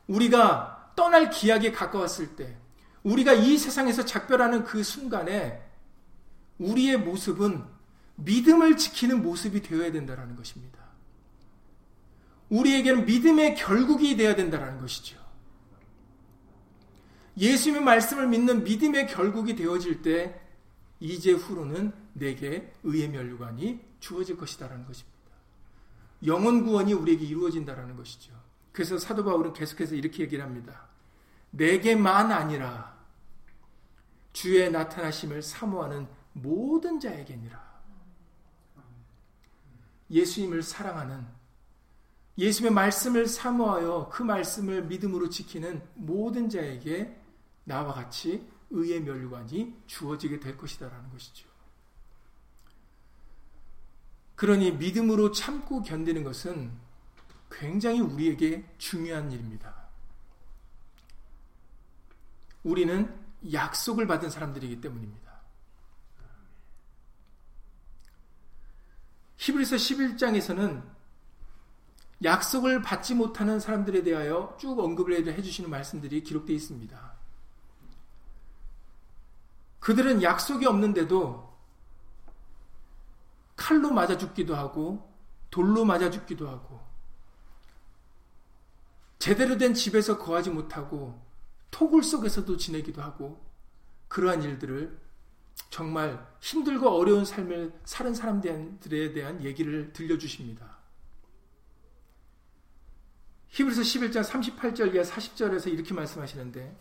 우리가 0.07 0.91
떠날 0.95 1.29
기약에 1.29 1.71
가까웠을 1.71 2.35
때, 2.35 2.57
우리가 3.03 3.33
이 3.33 3.57
세상에서 3.57 4.05
작별하는 4.05 4.63
그 4.63 4.83
순간에 4.83 5.61
우리의 6.57 6.97
모습은 6.97 7.65
믿음을 8.15 8.77
지키는 8.77 9.21
모습이 9.21 9.61
되어야 9.61 9.91
된다는 9.91 10.35
것입니다. 10.35 10.79
우리에게는 12.49 13.05
믿음의 13.05 13.55
결국이 13.55 14.17
되어야 14.17 14.35
된다는 14.35 14.79
것이죠. 14.79 15.20
예수님의 17.37 17.83
말씀을 17.83 18.27
믿는 18.27 18.63
믿음의 18.63 19.07
결국이 19.07 19.55
되어질 19.55 20.01
때 20.01 20.39
이제 20.99 21.31
후로는 21.31 21.93
내게 22.13 22.71
의의 22.83 23.09
멸류관이 23.09 23.79
주어질 23.99 24.37
것이다라는 24.37 24.85
것입니다. 24.85 25.11
영원 26.25 26.63
구원이 26.63 26.93
우리에게 26.93 27.25
이루어진다라는 27.25 27.95
것이죠. 27.95 28.31
그래서 28.71 28.97
사도 28.97 29.23
바울은 29.23 29.53
계속해서 29.53 29.95
이렇게 29.95 30.23
얘기를 30.23 30.43
합니다. 30.43 30.87
내게만 31.51 32.31
아니라 32.31 32.95
주의 34.33 34.71
나타나심을 34.71 35.41
사모하는 35.41 36.07
모든 36.33 36.99
자에게니라. 36.99 37.71
예수님을 40.09 40.61
사랑하는 40.61 41.25
예수님의 42.37 42.73
말씀을 42.73 43.27
사모하여 43.27 44.09
그 44.11 44.23
말씀을 44.23 44.83
믿음으로 44.83 45.29
지키는 45.29 45.81
모든 45.95 46.49
자에게 46.49 47.20
나와 47.63 47.93
같이 47.93 48.47
의의 48.69 49.01
멸관이 49.01 49.83
주어지게 49.87 50.39
될 50.39 50.57
것이다라는 50.57 51.09
것이죠. 51.09 51.47
그러니 54.35 54.71
믿음으로 54.71 55.31
참고 55.31 55.81
견디는 55.81 56.23
것은 56.23 56.71
굉장히 57.51 57.99
우리에게 57.99 58.65
중요한 58.77 59.31
일입니다. 59.31 59.75
우리는 62.63 63.13
약속을 63.51 64.07
받은 64.07 64.29
사람들이기 64.29 64.81
때문입니다. 64.81 65.31
히브리서 69.37 69.75
11장에서는 69.75 70.83
약속을 72.23 72.83
받지 72.83 73.15
못하는 73.15 73.59
사람들에 73.59 74.03
대하여 74.03 74.55
쭉 74.59 74.79
언급을 74.79 75.27
해주시는 75.27 75.69
말씀들이 75.69 76.21
기록되어 76.23 76.55
있습니다. 76.55 77.10
그들은 79.81 80.21
약속이 80.21 80.65
없는데도 80.65 81.51
칼로 83.55 83.91
맞아 83.91 84.17
죽기도 84.17 84.55
하고 84.55 85.11
돌로 85.49 85.83
맞아 85.85 86.09
죽기도 86.09 86.47
하고 86.47 86.79
제대로 89.19 89.57
된 89.57 89.73
집에서 89.73 90.17
거하지 90.17 90.49
못하고 90.49 91.19
토굴 91.71 92.03
속에서도 92.03 92.57
지내기도 92.57 93.01
하고 93.01 93.43
그러한 94.07 94.43
일들을 94.43 94.99
정말 95.69 96.27
힘들고 96.39 96.89
어려운 96.89 97.25
삶을 97.25 97.73
사는 97.83 98.13
사람들에 98.13 99.13
대한 99.13 99.43
얘기를 99.43 99.91
들려주십니다. 99.93 100.77
히브리서 103.49 103.81
11장 103.81 104.23
38절 104.23 104.93
이하 104.93 105.03
40절에서 105.03 105.71
이렇게 105.71 105.93
말씀하시는데 105.93 106.75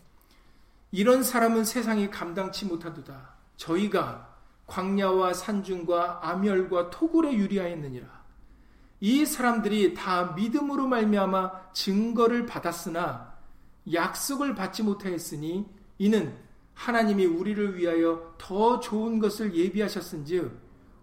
이런 0.91 1.23
사람은 1.23 1.63
세상이 1.63 2.09
감당치 2.09 2.65
못하도다. 2.65 3.35
저희가 3.55 4.35
광야와 4.67 5.33
산중과 5.33 6.29
암열과 6.29 6.89
토굴에 6.89 7.33
유리하였느니라. 7.33 8.21
이 8.99 9.25
사람들이 9.25 9.93
다 9.93 10.33
믿음으로 10.35 10.87
말미암아 10.87 11.71
증거를 11.73 12.45
받았으나 12.45 13.33
약속을 13.91 14.53
받지 14.53 14.83
못하였으니 14.83 15.65
이는 15.97 16.35
하나님이 16.73 17.25
우리를 17.25 17.77
위하여 17.77 18.35
더 18.37 18.79
좋은 18.79 19.19
것을 19.19 19.55
예비하셨은즉 19.55 20.51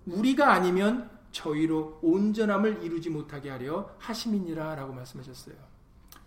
우리가 0.07 0.53
아니면 0.53 1.11
저희로 1.33 1.99
온전함을 2.03 2.83
이루지 2.83 3.11
못하게 3.11 3.51
하려 3.51 3.91
하심이니라라고 3.99 4.93
말씀하셨어요. 4.93 5.55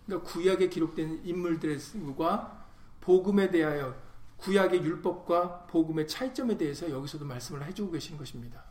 그러니까 0.06 0.30
구약에 0.30 0.70
기록된 0.70 1.22
인물들과 1.24 2.61
복음에 3.02 3.50
대하여 3.50 3.96
구약의 4.38 4.84
율법과 4.84 5.68
복음의 5.68 6.08
차이점에 6.08 6.58
대해서 6.58 6.90
여기서도 6.90 7.26
말씀을 7.26 7.64
해주고 7.66 7.92
계신 7.92 8.18
것입니다. 8.18 8.64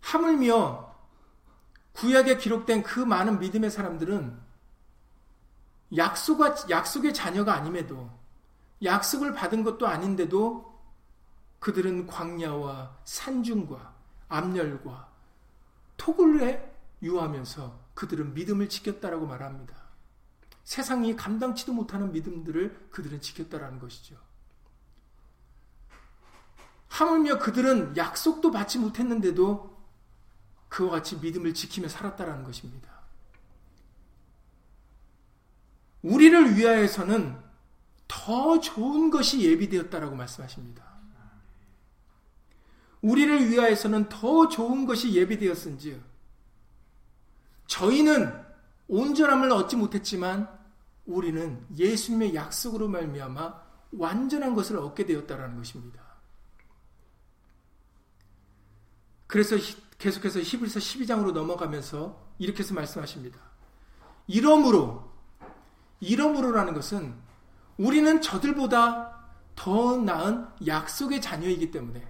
하물며 0.00 0.92
구약에 1.92 2.36
기록된 2.36 2.82
그 2.82 3.00
많은 3.00 3.38
믿음의 3.38 3.70
사람들은 3.70 4.40
약속과, 5.96 6.68
약속의 6.70 7.14
자녀가 7.14 7.54
아님에도 7.54 8.10
약속을 8.82 9.34
받은 9.34 9.62
것도 9.64 9.86
아닌데도 9.86 10.72
그들은 11.60 12.06
광야와 12.06 12.98
산중과 13.04 13.94
암열과 14.28 15.08
토굴에 15.96 16.72
유하면서 17.02 17.81
그들은 17.94 18.34
믿음을 18.34 18.68
지켰다라고 18.68 19.26
말합니다. 19.26 19.74
세상이 20.64 21.16
감당치도 21.16 21.72
못하는 21.72 22.12
믿음들을 22.12 22.88
그들은 22.90 23.20
지켰다라는 23.20 23.78
것이죠. 23.78 24.16
하물며 26.88 27.38
그들은 27.38 27.96
약속도 27.96 28.50
받지 28.50 28.78
못했는데도 28.78 29.72
그와 30.68 30.90
같이 30.90 31.16
믿음을 31.16 31.54
지키며 31.54 31.88
살았다라는 31.88 32.44
것입니다. 32.44 32.90
우리를 36.02 36.56
위하여서는 36.56 37.38
더 38.08 38.60
좋은 38.60 39.10
것이 39.10 39.40
예비되었다라고 39.42 40.14
말씀하십니다. 40.16 40.92
우리를 43.00 43.50
위하여서는 43.50 44.08
더 44.08 44.48
좋은 44.48 44.86
것이 44.86 45.12
예비되었은지 45.12 46.00
저희는 47.66 48.42
온전함을 48.88 49.50
얻지 49.50 49.76
못했지만 49.76 50.48
우리는 51.06 51.64
예수님의 51.76 52.34
약속으로 52.34 52.88
말미암아 52.88 53.62
완전한 53.92 54.54
것을 54.54 54.78
얻게 54.78 55.04
되었다라는 55.06 55.56
것입니다. 55.56 56.02
그래서 59.26 59.56
계속해서 59.98 60.40
히브리서 60.40 60.80
12장으로 60.80 61.32
넘어가면서 61.32 62.34
이렇게 62.38 62.62
해서 62.62 62.74
말씀하십니다. 62.74 63.38
이러므로 64.26 65.10
이러므로라는 66.00 66.74
것은 66.74 67.14
우리는 67.78 68.20
저들보다 68.20 69.22
더 69.54 69.96
나은 69.96 70.46
약속의 70.66 71.20
자녀이기 71.20 71.70
때문에 71.70 72.06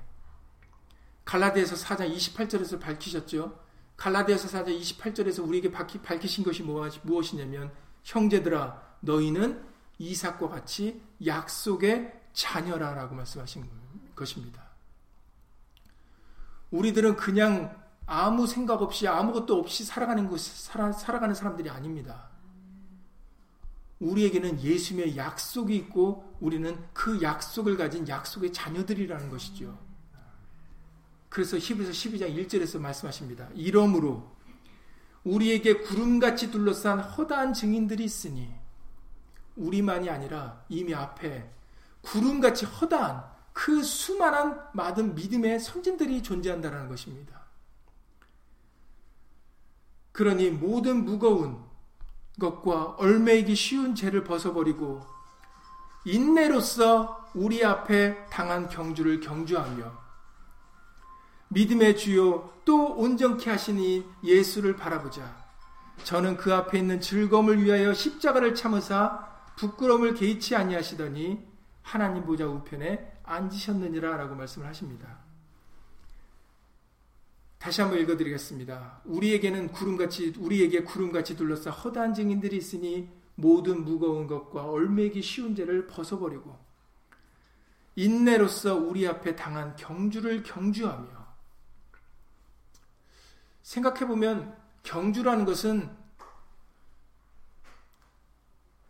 갈라디아서 1.24 1.76
4장 1.76 2.14
28절에서 2.14 2.80
밝히셨죠. 2.80 3.61
갈라디아서 4.02 4.48
4장 4.48 4.80
28절에서 4.80 5.46
우리에게 5.46 5.70
밝히신 5.70 6.42
것이 6.42 6.64
무엇이냐면 7.04 7.72
형제들아 8.02 8.96
너희는 8.98 9.64
이삭과 9.98 10.48
같이 10.48 11.00
약속의 11.24 12.12
자녀라라고 12.32 13.14
말씀하신 13.14 13.64
것입니다. 14.16 14.60
우리들은 16.72 17.14
그냥 17.14 17.80
아무 18.04 18.48
생각 18.48 18.82
없이 18.82 19.06
아무것도 19.06 19.56
없이 19.56 19.84
살아가는 19.84 20.28
것 20.28 20.40
살아, 20.40 20.90
살아가는 20.90 21.32
사람들이 21.32 21.70
아닙니다. 21.70 22.28
우리에게는 24.00 24.60
예수님의 24.60 25.16
약속이 25.16 25.76
있고 25.76 26.36
우리는 26.40 26.76
그 26.92 27.22
약속을 27.22 27.76
가진 27.76 28.08
약속의 28.08 28.52
자녀들이라는 28.52 29.30
것이죠. 29.30 29.91
그래서 31.32 31.56
히브리서 31.56 31.92
12장 31.92 32.36
1절에서 32.36 32.78
말씀하십니다. 32.78 33.48
이러므로 33.54 34.30
우리에게 35.24 35.78
구름같이 35.78 36.50
둘러싼 36.50 37.00
허다한 37.00 37.54
증인들이 37.54 38.04
있으니 38.04 38.54
우리만이 39.56 40.10
아니라 40.10 40.62
이미 40.68 40.94
앞에 40.94 41.50
구름같이 42.02 42.66
허다한 42.66 43.24
그 43.54 43.82
수많은 43.82 44.58
많은 44.74 45.14
믿음의 45.14 45.60
선진들이 45.60 46.22
존재한다는 46.22 46.90
것입니다. 46.90 47.40
그러니 50.12 50.50
모든 50.50 51.02
무거운 51.06 51.64
것과 52.38 52.96
얼매이기 52.98 53.54
쉬운 53.54 53.94
죄를 53.94 54.22
벗어버리고 54.22 55.00
인내로서 56.04 57.30
우리 57.32 57.64
앞에 57.64 58.26
당한 58.26 58.68
경주를 58.68 59.20
경주하며 59.20 60.01
믿음의 61.52 61.96
주요 61.96 62.50
또 62.64 62.94
온전케 62.94 63.50
하시니 63.50 64.04
예수를 64.24 64.76
바라보자. 64.76 65.42
저는 66.04 66.36
그 66.36 66.54
앞에 66.54 66.78
있는 66.78 67.00
즐거움을 67.00 67.62
위하여 67.62 67.92
십자가를 67.92 68.54
참으사 68.54 69.28
부끄러움을 69.56 70.14
개의치 70.14 70.56
아니하시더니 70.56 71.46
하나님 71.82 72.24
보좌 72.24 72.46
우편에 72.46 73.20
앉으셨느니라라고 73.24 74.34
말씀을 74.34 74.66
하십니다. 74.66 75.20
다시 77.58 77.80
한번 77.80 78.00
읽어드리겠습니다. 78.00 79.02
우리에게는 79.04 79.68
구름같이 79.68 80.34
우리에게 80.38 80.82
구름같이 80.82 81.36
둘러싸 81.36 81.70
허다한 81.70 82.14
증인들이 82.14 82.56
있으니 82.56 83.08
모든 83.34 83.84
무거운 83.84 84.26
것과 84.26 84.64
얼매기 84.64 85.22
쉬운 85.22 85.54
죄를 85.54 85.86
벗어버리고 85.86 86.58
인내로서 87.94 88.74
우리 88.74 89.06
앞에 89.06 89.36
당한 89.36 89.76
경주를 89.76 90.42
경주하며 90.42 91.21
생각해보면 93.62 94.56
경주라는 94.82 95.44
것은 95.44 95.90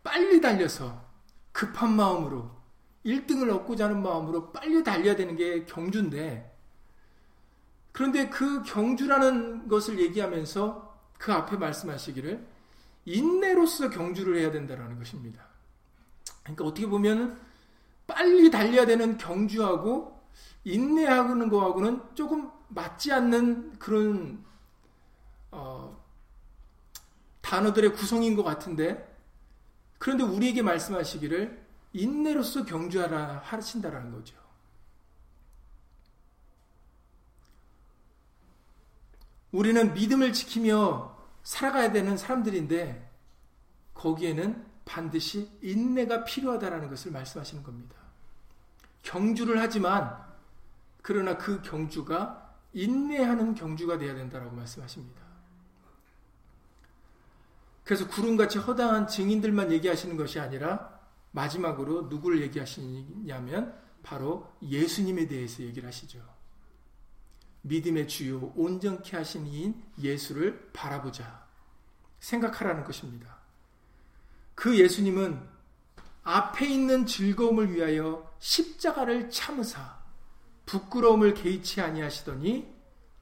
빨리 0.03 0.41
달려서 0.41 1.03
급한 1.51 1.95
마음으로 1.95 2.51
1등을 3.05 3.49
얻고자 3.53 3.85
하는 3.85 4.01
마음으로 4.01 4.51
빨리 4.51 4.83
달려야 4.83 5.15
되는 5.15 5.35
게 5.35 5.65
경주인데 5.65 6.51
그런데 7.91 8.29
그 8.29 8.63
경주라는 8.63 9.67
것을 9.67 9.99
얘기하면서 9.99 10.93
그 11.19 11.31
앞에 11.31 11.57
말씀하시기를 11.57 12.45
인내로서 13.05 13.89
경주를 13.89 14.37
해야 14.37 14.51
된다는 14.51 14.97
것입니다. 14.97 15.45
그러니까 16.41 16.65
어떻게 16.65 16.87
보면 16.87 17.39
빨리 18.07 18.49
달려야 18.49 18.85
되는 18.85 19.17
경주하고 19.17 20.21
인내하는 20.63 21.49
거하고는 21.49 22.01
조금 22.15 22.49
맞지 22.69 23.11
않는 23.11 23.77
그런 23.77 24.43
어, 25.53 26.03
단어들의 27.41 27.93
구성인 27.93 28.35
것 28.35 28.43
같은데 28.43 29.11
그런데 29.99 30.23
우리에게 30.23 30.61
말씀하시기를 30.61 31.63
인내로서 31.93 32.65
경주하라 32.65 33.41
하신다라는 33.43 34.11
거죠. 34.11 34.35
우리는 39.51 39.93
믿음을 39.93 40.33
지키며 40.33 41.15
살아가야 41.43 41.91
되는 41.91 42.17
사람들인데 42.17 43.11
거기에는 43.93 44.65
반드시 44.83 45.49
인내가 45.61 46.23
필요하다라는 46.23 46.89
것을 46.89 47.11
말씀하시는 47.11 47.63
겁니다. 47.63 47.95
경주를 49.03 49.59
하지만 49.59 50.17
그러나 51.01 51.37
그 51.37 51.61
경주가 51.61 52.55
인내하는 52.73 53.53
경주가 53.53 53.97
되어야 53.97 54.15
된다라고 54.15 54.55
말씀하십니다. 54.55 55.22
그래서 57.83 58.07
구름같이 58.07 58.59
허당한 58.59 59.07
증인들만 59.07 59.71
얘기하시는 59.71 60.15
것이 60.15 60.39
아니라 60.39 60.99
마지막으로 61.31 62.03
누구를 62.03 62.41
얘기하시냐면 62.41 63.75
바로 64.03 64.51
예수님에 64.61 65.27
대해서 65.27 65.63
얘기를 65.63 65.87
하시죠. 65.87 66.19
믿음의 67.61 68.07
주요 68.07 68.51
온전케 68.55 69.15
하신 69.17 69.47
이인 69.47 69.83
예수를 69.99 70.69
바라보자. 70.73 71.43
생각하라는 72.19 72.83
것입니다. 72.83 73.37
그 74.55 74.77
예수님은 74.77 75.41
앞에 76.23 76.67
있는 76.67 77.05
즐거움을 77.05 77.73
위하여 77.73 78.31
십자가를 78.39 79.29
참으사 79.29 79.97
부끄러움을 80.65 81.33
개의치 81.33 81.81
아니하시더니 81.81 82.73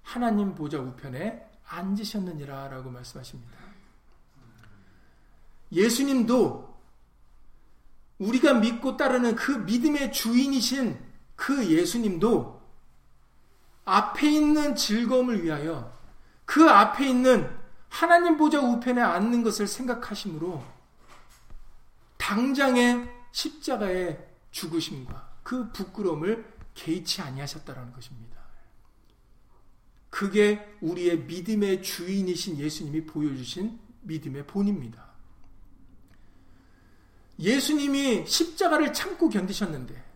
하나님 0.04 0.54
보좌 0.54 0.80
우편에 0.80 1.48
앉으셨느니라라고 1.66 2.92
말씀하십니다. 2.92 3.61
예수님도 5.72 6.72
우리가 8.20 8.56
믿고 8.56 8.98
따르는 8.98 9.36
그 9.36 9.52
믿음의 9.52 10.12
주인이신 10.12 11.00
그 11.36 11.66
예수님도 11.66 12.62
앞에 13.86 14.30
있는 14.30 14.76
즐거움을 14.76 15.44
위하여 15.44 15.92
그 16.46 16.70
앞에 16.70 17.10
있는 17.10 17.50
하나님 17.90 18.38
보좌 18.38 18.60
우편에 18.60 19.02
앉는 19.02 19.44
것을 19.44 19.68
생각하시므로 19.68 20.64
당장의 22.18 23.10
십자가의 23.32 24.28
죽으심과 24.52 25.32
그 25.44 25.72
부끄러움을 25.72 26.46
개의치 26.74 27.22
아니하셨다라는 27.22 27.92
것입니다. 27.94 28.40
그게 30.10 30.78
우리의 30.82 31.20
믿음의 31.20 31.82
주인이신 31.82 32.58
예수님이 32.58 33.06
보여주신 33.06 33.80
믿음의 34.02 34.46
본입니다. 34.46 35.11
예수님이 37.42 38.26
십자가를 38.28 38.94
참고 38.94 39.28
견디셨는데 39.28 40.12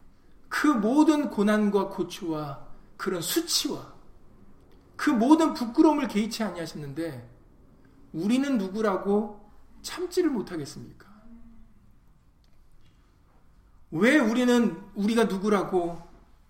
그 0.47 0.67
모든 0.67 1.29
고난과 1.31 1.89
고초와 1.89 2.65
그런 2.95 3.21
수치와 3.21 3.93
그 4.95 5.09
모든 5.09 5.53
부끄러움을 5.53 6.07
개의치 6.07 6.43
아니하셨는데 6.43 7.29
우리는 8.13 8.57
누구라고 8.57 9.43
참지를 9.81 10.29
못하겠습니까? 10.29 11.05
왜 13.91 14.17
우리는 14.19 14.81
우리가 14.93 15.25
누구라고 15.25 16.01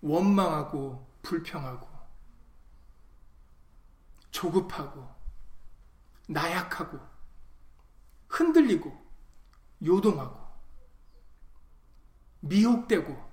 원망하고 0.02 1.06
불평하고 1.22 1.88
조급하고 4.30 5.08
나약하고 6.28 6.98
흔들리고 8.28 8.92
요동하고 9.84 10.45
미혹되고 12.48 13.26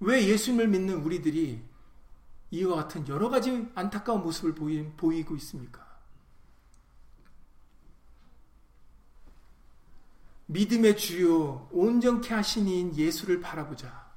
왜 0.00 0.26
예수님을 0.26 0.68
믿는 0.68 1.02
우리들이 1.02 1.62
이와 2.52 2.76
같은 2.76 3.06
여러 3.08 3.28
가지 3.28 3.68
안타까운 3.74 4.22
모습을 4.22 4.54
보이, 4.54 4.84
보이고 4.96 5.36
있습니까? 5.36 5.88
믿음의 10.46 10.96
주요 10.96 11.68
온전케 11.70 12.34
하신 12.34 12.66
이인 12.66 12.96
예수를 12.96 13.40
바라보자. 13.40 14.10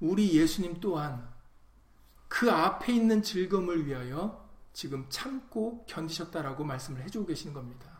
우리 0.00 0.38
예수님 0.38 0.80
또한 0.80 1.32
그 2.28 2.50
앞에 2.50 2.92
있는 2.92 3.22
즐거움을 3.22 3.86
위하여 3.86 4.46
지금 4.74 5.06
참고 5.08 5.86
견디셨다라고 5.86 6.64
말씀을 6.64 7.02
해주고 7.04 7.26
계시는 7.26 7.54
겁니다. 7.54 7.93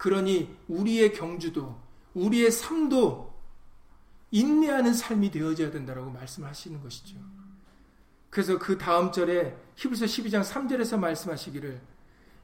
그러니 0.00 0.56
우리의 0.66 1.12
경주도 1.12 1.78
우리의 2.14 2.50
삶도 2.50 3.38
인내하는 4.30 4.94
삶이 4.94 5.30
되어져야 5.30 5.70
된다라고 5.70 6.10
말씀하시는 6.10 6.80
것이죠. 6.82 7.18
그래서 8.30 8.58
그 8.58 8.78
다음 8.78 9.12
절에 9.12 9.54
히브리서 9.76 10.06
12장 10.06 10.42
3절에서 10.42 10.98
말씀하시기를 10.98 11.82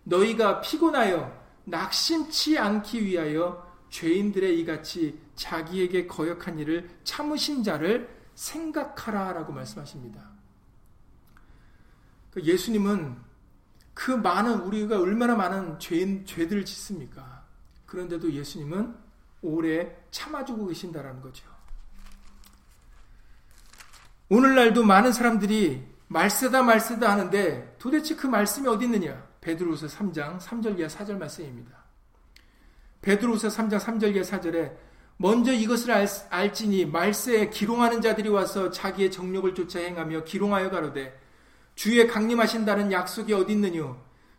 너희가 0.05 0.61
피곤하여 0.61 1.35
낙심치 1.64 2.59
않기 2.59 3.07
위하여 3.07 3.66
죄인들의 3.88 4.61
이같이 4.61 5.19
자기에게 5.37 6.07
거역한 6.09 6.59
일을 6.59 6.90
참으신 7.05 7.62
자를 7.62 8.14
생각하라 8.35 9.33
라고 9.33 9.55
말씀하십니다. 9.55 10.29
그 12.33 12.42
예수님은 12.42 13.16
그 13.95 14.11
많은 14.11 14.61
우리가 14.61 15.01
얼마나 15.01 15.35
많은 15.37 15.79
죄인 15.79 16.27
죄들을 16.27 16.66
짓습니까? 16.66 17.36
그런데도 17.87 18.33
예수님은 18.33 18.94
오래 19.42 19.96
참아주고 20.11 20.66
계신다라는 20.66 21.20
거죠. 21.20 21.46
오늘날도 24.29 24.83
많은 24.83 25.12
사람들이 25.12 25.87
말세다 26.09 26.62
말세다 26.62 27.11
하는데 27.11 27.77
도대체 27.79 28.16
그 28.16 28.27
말씀이 28.27 28.66
어디 28.68 28.85
있느냐? 28.85 29.25
베드로서 29.40 29.87
3장 29.87 30.38
3절 30.40 30.79
이하 30.79 30.88
4절 30.88 31.16
말씀입니다. 31.18 31.77
베드로서 33.03 33.49
3장 33.49 33.79
3절 33.79 34.14
이하 34.14 34.22
4절에 34.22 34.77
먼저 35.18 35.53
이것을 35.53 35.92
알, 36.31 36.53
지니 36.53 36.85
말세에 36.85 37.49
기롱하는 37.51 38.03
자들이 38.03 38.29
와서 38.29 38.70
자기의 38.70 39.11
정력을 39.11 39.55
쫓아 39.55 39.79
행하며 39.79 40.25
기롱하여 40.25 40.70
가로되 40.70 41.18
주의 41.75 42.07
강림하신다는 42.07 42.92
약속이 42.92 43.33
어디 43.33 43.53
있느뇨? 43.53 43.96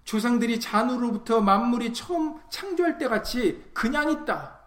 조상들이 0.08 0.62
잔으로부터 0.62 1.42
만물이 1.42 1.94
처음 1.94 2.40
창조할 2.50 2.98
때 2.98 3.10
같이 3.10 3.62
그냥 3.74 4.10
있다. 4.10 4.58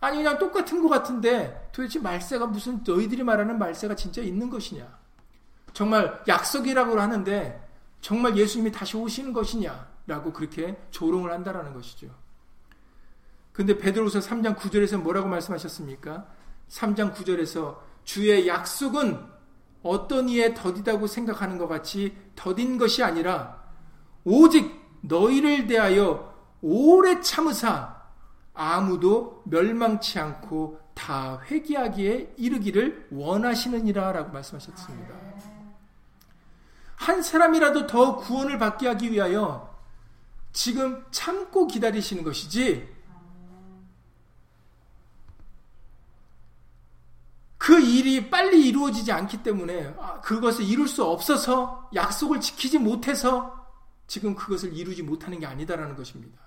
아니 0.00 0.18
그냥 0.18 0.38
똑같은 0.38 0.82
것 0.82 0.88
같은데 0.90 1.70
도대체 1.72 1.98
말세가 1.98 2.46
무슨 2.48 2.84
너희들이 2.86 3.22
말하는 3.22 3.58
말세가 3.58 3.96
진짜 3.96 4.20
있는 4.20 4.50
것이냐? 4.50 4.86
정말 5.72 6.22
약속이라고 6.28 7.00
하는데 7.00 7.66
정말 8.02 8.36
예수님이 8.36 8.70
다시 8.70 8.98
오시는 8.98 9.32
것이냐라고 9.32 10.30
그렇게 10.34 10.78
조롱을 10.90 11.32
한다라는 11.32 11.72
것이죠. 11.72 12.08
근데 13.54 13.78
베드로서 13.78 14.18
3장 14.18 14.58
9절에서 14.58 14.98
뭐라고 14.98 15.26
말씀하셨습니까? 15.28 16.26
3장 16.68 17.14
9절에서 17.14 17.78
주의 18.04 18.46
약속은 18.46 19.24
어떤 19.82 20.28
이에 20.28 20.52
더디다고 20.52 21.06
생각하는 21.06 21.56
것 21.56 21.66
같이 21.66 22.14
더딘 22.36 22.76
것이 22.76 23.02
아니라 23.02 23.62
오직 24.24 24.81
너희를 25.02 25.66
대하여 25.66 26.32
오래 26.60 27.20
참으사 27.20 28.02
아무도 28.54 29.42
멸망치 29.44 30.18
않고 30.18 30.80
다 30.94 31.40
회개하기에 31.50 32.34
이르기를 32.36 33.08
원하시느니라 33.10 34.12
라고 34.12 34.32
말씀하셨습니다. 34.32 35.14
한 36.96 37.22
사람이라도 37.22 37.86
더 37.86 38.16
구원을 38.16 38.58
받게 38.58 38.86
하기 38.88 39.10
위하여 39.10 39.76
지금 40.52 41.04
참고 41.10 41.66
기다리시는 41.66 42.22
것이지 42.22 42.92
그 47.58 47.80
일이 47.80 48.28
빨리 48.28 48.68
이루어지지 48.68 49.12
않기 49.12 49.42
때문에 49.42 49.94
아, 49.98 50.20
그것을 50.20 50.64
이룰 50.64 50.88
수 50.88 51.04
없어서 51.04 51.88
약속을 51.94 52.40
지키지 52.40 52.78
못해서 52.78 53.61
지금 54.12 54.34
그것을 54.34 54.76
이루지 54.76 55.02
못하는 55.04 55.40
게 55.40 55.46
아니다라는 55.46 55.96
것입니다. 55.96 56.38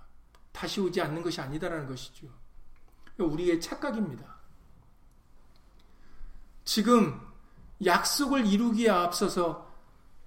다시 0.51 0.79
오지 0.79 1.01
않는 1.01 1.23
것이 1.23 1.41
아니다라는 1.41 1.87
것이죠. 1.87 2.27
우리의 3.17 3.59
착각입니다. 3.59 4.35
지금 6.63 7.19
약속을 7.83 8.45
이루기에 8.45 8.91
앞서서 8.91 9.73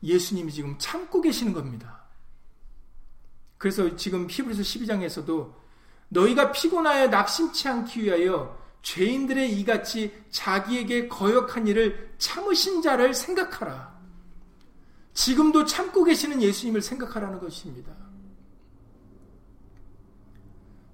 예수님이 0.02 0.50
지금 0.50 0.76
참고 0.80 1.20
계시는 1.20 1.52
겁니다. 1.52 2.02
그래서 3.56 3.94
지금 3.94 4.26
히브리서 4.28 4.62
12장에서도 4.62 5.54
너희가 6.08 6.50
피곤하여 6.50 7.06
낙심치 7.06 7.68
않기 7.68 8.02
위하여 8.02 8.60
죄인들의 8.82 9.60
이같이 9.60 10.24
자기에게 10.30 11.06
거역한 11.06 11.68
일을 11.68 12.16
참으신 12.18 12.82
자를 12.82 13.14
생각하라. 13.14 13.97
지금도 15.18 15.64
참고 15.64 16.04
계시는 16.04 16.40
예수님을 16.40 16.80
생각하라는 16.80 17.40
것입니다. 17.40 17.92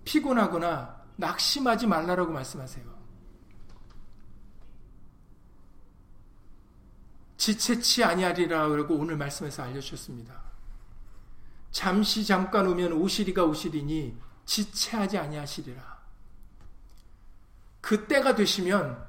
피곤하거나 0.06 1.04
낙심하지 1.16 1.86
말라라고 1.86 2.32
말씀하세요. 2.32 2.86
지체치 7.36 8.02
아니하리라 8.02 8.68
그러고 8.68 8.94
오늘 8.94 9.18
말씀에서 9.18 9.62
알려주셨습니다. 9.62 10.42
잠시 11.70 12.24
잠깐 12.24 12.66
오면 12.66 12.94
오시리가 12.94 13.44
오시리니 13.44 14.18
지체하지 14.46 15.18
아니하시리라. 15.18 16.02
그 17.82 18.06
때가 18.06 18.34
되시면 18.34 19.06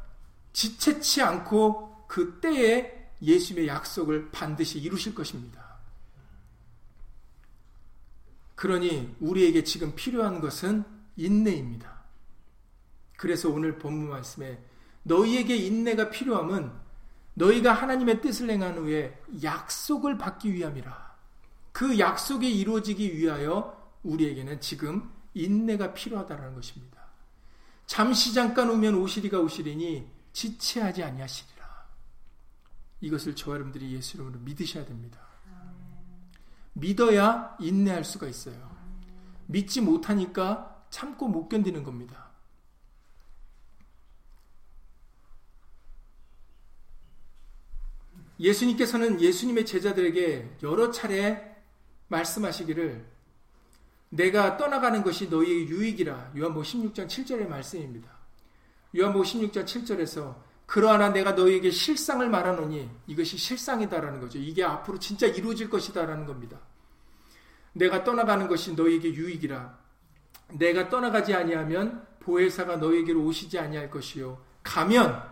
지체치 0.52 1.22
않고 1.22 2.06
그 2.10 2.42
때에 2.42 3.05
예수님의 3.26 3.68
약속을 3.68 4.32
반드시 4.32 4.80
이루실 4.80 5.16
것입니다. 5.16 5.76
그러니 8.56 9.16
우리에게 9.20 9.64
지금 9.64 9.94
필요한 9.96 10.40
것은 10.40 10.84
인내입니다. 11.18 12.04
그래서 13.18 13.50
오늘 13.50 13.78
본문 13.78 14.10
말씀에 14.10 14.60
너희에게 15.04 15.56
인내가 15.56 16.10
필요함은 16.10 16.72
너희가 17.36 17.74
하나님의 17.74 18.22
뜻을 18.22 18.50
행한 18.50 18.78
후에 18.78 19.22
약속을 19.44 20.18
받기 20.18 20.54
위함이라. 20.54 21.16
그 21.72 22.00
약속이 22.00 22.60
이루어지기 22.60 23.18
위하여 23.18 23.76
우리에게는 24.04 24.62
지금 24.62 25.12
인내가 25.34 25.94
필요하다는 25.94 26.56
것입니다. 26.56 27.06
잠시 27.86 28.34
잠깐 28.34 28.70
오면 28.70 28.96
오시리가 28.96 29.40
오시리니 29.40 30.10
지체하지 30.32 31.04
아니하시리라. 31.04 31.55
이것을 33.02 33.36
저와 33.36 33.56
여러분들이 33.56 33.94
예수 33.94 34.18
이름으로 34.18 34.40
믿으셔야 34.40 34.86
됩니다. 34.86 35.20
믿어야 36.74 37.56
인내할 37.60 38.04
수가 38.04 38.28
있어요. 38.28 38.76
믿지 39.48 39.82
못하니까 39.82 40.86
참고 40.90 41.28
못 41.28 41.48
견디는 41.48 41.84
겁니다. 41.84 42.26
예수님께서는 48.40 49.22
예수님의 49.22 49.66
제자들에게 49.66 50.58
여러 50.64 50.92
차례 50.92 51.56
말씀하시기를 52.10 53.06
내가 54.10 54.58
떠나가는 54.58 55.04
것이 55.04 55.30
너희의 55.30 55.68
유익이라. 55.68 56.34
요한복음 56.38 56.64
16장 56.64 57.08
7절의 57.08 57.48
말씀입니다. 57.48 58.10
요한복음 58.96 59.26
16장 59.26 59.66
7절에서 59.66 60.36
그러하나 60.66 61.10
내가 61.10 61.34
너희에게 61.34 61.70
실상을 61.72 62.28
말하노니 62.28 62.90
이것이 63.08 63.38
실상이다라는 63.38 64.20
거죠. 64.20 64.40
이게 64.40 64.64
앞으로 64.64 65.00
진짜 65.00 65.28
이루어질 65.28 65.70
것이다라는 65.70 66.26
겁니다. 66.26 66.60
내가 67.74 68.04
떠나가는 68.04 68.48
것이 68.48 68.74
너희에게 68.74 69.14
유익이라. 69.14 69.78
내가 70.54 70.90
떠나가지 70.90 71.34
아니하면 71.34 72.06
보혜사가 72.22 72.78
너희에게로 72.78 73.24
오시지 73.24 73.60
아니할 73.60 73.90
것이요. 73.92 74.42
가면 74.64 75.24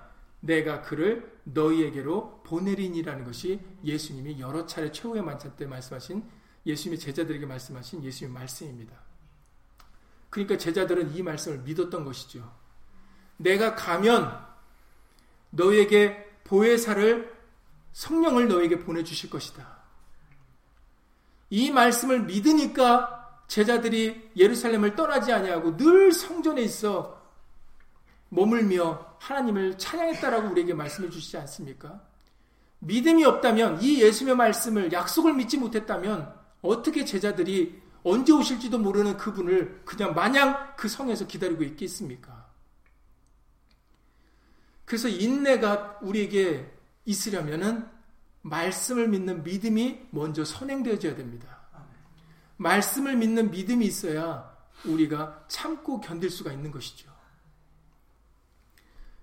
내가 0.41 0.81
그를 0.81 1.39
너희에게로 1.45 2.43
보내리니라는 2.43 3.23
것이 3.23 3.59
예수님이 3.83 4.39
여러 4.39 4.65
차례 4.65 4.91
최후의 4.91 5.23
만찬 5.23 5.55
때 5.55 5.65
말씀하신 5.65 6.23
예수님의 6.65 6.99
제자들에게 6.99 7.45
말씀하신 7.45 8.03
예수님의 8.03 8.39
말씀입니다. 8.39 8.95
그러니까 10.29 10.57
제자들은 10.57 11.15
이 11.15 11.21
말씀을 11.21 11.59
믿었던 11.59 12.03
것이죠. 12.03 12.51
내가 13.37 13.75
가면 13.75 14.42
너에게 15.53 16.31
보혜사를 16.43 17.31
성령을 17.93 18.47
너에게 18.47 18.79
보내주실 18.79 19.29
것이다. 19.29 19.83
이 21.49 21.71
말씀을 21.71 22.23
믿으니까 22.23 23.43
제자들이 23.47 24.31
예루살렘을 24.35 24.95
떠나지 24.95 25.31
아니하고 25.31 25.77
늘 25.77 26.11
성전에 26.11 26.61
있어 26.63 27.21
머물며 28.29 29.17
하나님을 29.19 29.77
찬양했다라고 29.77 30.49
우리에게 30.49 30.73
말씀해 30.73 31.09
주시지 31.11 31.37
않습니까? 31.37 32.01
믿음이 32.79 33.23
없다면 33.23 33.81
이 33.81 34.01
예수님의 34.01 34.35
말씀을 34.35 34.91
약속을 34.91 35.33
믿지 35.35 35.57
못했다면 35.57 36.33
어떻게 36.63 37.05
제자들이 37.05 37.81
언제 38.03 38.33
오실지도 38.33 38.79
모르는 38.79 39.17
그분을 39.17 39.83
그냥 39.85 40.15
마냥 40.15 40.73
그 40.75 40.89
성에서 40.89 41.27
기다리고 41.27 41.63
있겠습니까? 41.63 42.42
그래서 44.93 45.07
인내가 45.07 45.97
우리에게 46.03 46.71
있으려면은 47.05 47.89
말씀을 48.43 49.07
믿는 49.07 49.43
믿음이 49.43 50.09
먼저 50.11 50.45
선행되어져야 50.45 51.15
됩니다. 51.15 51.47
말씀을 52.57 53.17
믿는 53.17 53.49
믿음이 53.49 53.87
있어야 53.87 54.55
우리가 54.85 55.45
참고 55.47 55.99
견딜 55.99 56.29
수가 56.29 56.51
있는 56.51 56.69
것이죠. 56.69 57.11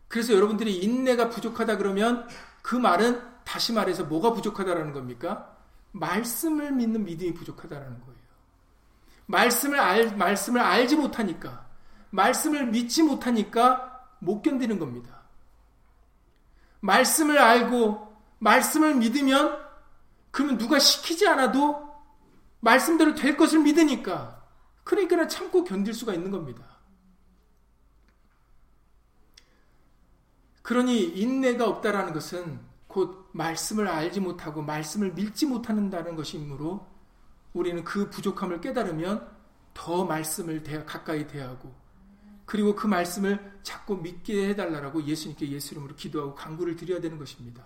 그래서 0.09 0.35
여러분들이 0.35 0.77
인내가 0.79 1.29
부족하다 1.29 1.77
그러면 1.77 2.27
그 2.63 2.75
말은 2.75 3.23
다시 3.45 3.73
말해서 3.73 4.07
뭐가 4.07 4.33
부족하다라는 4.33 4.93
겁니까? 4.93 5.57
말씀을 5.93 6.73
믿는 6.73 7.05
믿음이 7.05 7.33
부족하다라는 7.33 8.01
거예요. 8.01 8.21
말씀을 9.27 9.79
알, 9.79 10.17
말씀을 10.17 10.61
알지 10.61 10.97
못하니까, 10.97 11.65
말씀을 12.11 12.67
믿지 12.67 13.05
못하니까 13.05 14.09
못 14.19 14.43
견디는 14.43 14.81
겁니다. 14.81 15.20
말씀을 16.81 17.39
알고, 17.39 18.17
말씀을 18.39 18.95
믿으면, 18.95 19.59
그러면 20.31 20.59
누가 20.59 20.79
시키지 20.79 21.27
않아도 21.29 21.89
말씀대로 22.61 23.15
될 23.15 23.37
것을 23.37 23.61
믿으니까, 23.61 24.45
그러니까 24.85 25.27
참고 25.27 25.65
견딜 25.65 25.95
수가 25.95 26.15
있는 26.15 26.31
겁니다. 26.31 26.65
그러니 30.63 31.03
인내가 31.03 31.67
없다라는 31.67 32.13
것은 32.13 32.61
곧 32.87 33.29
말씀을 33.33 33.89
알지 33.89 34.21
못하고 34.21 34.63
말씀을 34.63 35.13
믿지 35.15 35.47
못하는다는 35.47 36.17
것이므로 36.17 36.87
우리는 37.53 37.83
그 37.83 38.11
부족함을 38.11 38.61
깨달으면 38.61 39.29
더 39.75 40.05
말씀을 40.05 40.63
가까이 40.87 41.27
대하고 41.27 41.75
그리고 42.51 42.75
그 42.75 42.89
말씀을 42.89 43.61
자꾸 43.63 43.97
믿게 43.97 44.49
해달라고 44.49 45.05
예수님께 45.05 45.49
예수 45.53 45.73
이름으로 45.73 45.95
기도하고 45.95 46.35
강구를 46.35 46.75
드려야 46.75 47.01
되는 47.01 47.17
것입니다. 47.17 47.63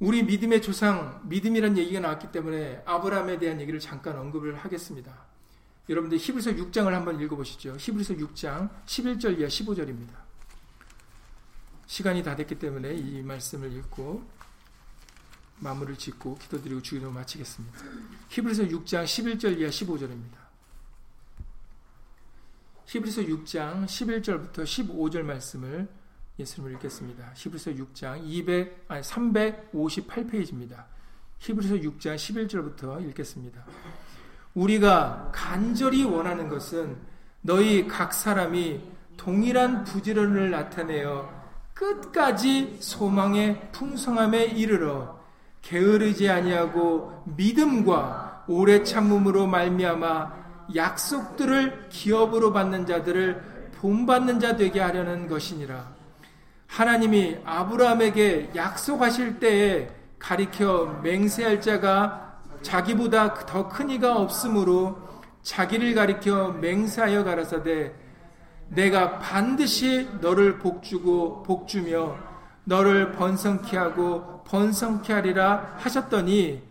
우리 0.00 0.24
믿음의 0.24 0.60
조상, 0.60 1.22
믿음이란 1.28 1.78
얘기가 1.78 2.00
나왔기 2.00 2.32
때문에 2.32 2.82
아브라함에 2.84 3.38
대한 3.38 3.60
얘기를 3.60 3.78
잠깐 3.78 4.18
언급을 4.18 4.56
하겠습니다. 4.56 5.24
여러분들 5.88 6.18
히브리서 6.18 6.50
6장을 6.50 6.90
한번 6.90 7.20
읽어보시죠. 7.20 7.76
히브리서 7.78 8.14
6장 8.14 8.70
11절 8.86 9.38
이하 9.38 9.46
15절입니다. 9.46 10.16
시간이 11.86 12.24
다 12.24 12.34
됐기 12.34 12.58
때문에 12.58 12.92
이 12.92 13.22
말씀을 13.22 13.72
읽고 13.72 14.28
마무리를 15.60 15.96
짓고 15.96 16.36
기도드리고 16.38 16.82
주기도 16.82 17.10
마치겠습니다. 17.10 17.78
히브리서 18.28 18.64
6장 18.64 19.04
11절 19.04 19.58
이하 19.58 19.70
15절입니다. 19.70 20.44
히브리서 22.86 23.22
6장 23.22 23.84
11절부터 23.86 24.64
15절 24.64 25.22
말씀을 25.22 25.88
예수님을 26.38 26.74
읽겠습니다. 26.74 27.32
히브리서 27.34 27.72
6장 27.72 28.20
200 28.24 28.84
아니 28.88 29.02
358페이지입니다. 29.02 30.84
히브리서 31.38 31.76
6장 31.76 32.16
11절부터 32.16 33.08
읽겠습니다. 33.08 33.64
우리가 34.54 35.30
간절히 35.32 36.04
원하는 36.04 36.48
것은 36.48 36.96
너희 37.40 37.86
각 37.86 38.12
사람이 38.12 38.80
동일한 39.16 39.84
부지런을 39.84 40.50
나타내어 40.50 41.44
끝까지 41.74 42.78
소망의 42.80 43.72
풍성함에 43.72 44.44
이르러 44.44 45.23
게으르지 45.64 46.28
아니하고 46.28 47.22
믿음과 47.24 48.44
오래 48.48 48.82
참음으로 48.82 49.46
말미암아 49.46 50.44
약속들을 50.74 51.88
기업으로 51.88 52.52
받는 52.52 52.86
자들을 52.86 53.70
본받는 53.80 54.40
자 54.40 54.56
되게 54.56 54.80
하려는 54.80 55.26
것이니라. 55.28 55.92
하나님이 56.66 57.38
아브라함에게 57.44 58.50
약속하실 58.54 59.38
때에 59.38 59.88
가리켜 60.18 61.00
맹세할 61.02 61.60
자가 61.60 62.40
자기보다 62.62 63.34
더 63.46 63.68
큰 63.68 63.90
이가 63.90 64.16
없으므로 64.16 64.96
자기를 65.42 65.94
가리켜 65.94 66.52
맹세하여 66.52 67.24
가라사대 67.24 67.92
내가 68.68 69.18
반드시 69.18 70.08
너를 70.20 70.58
복주고 70.58 71.42
복주며 71.42 72.33
너를 72.64 73.12
번성케 73.12 73.76
하고 73.76 74.42
번성케 74.46 75.12
하리라 75.12 75.76
하셨더니 75.78 76.62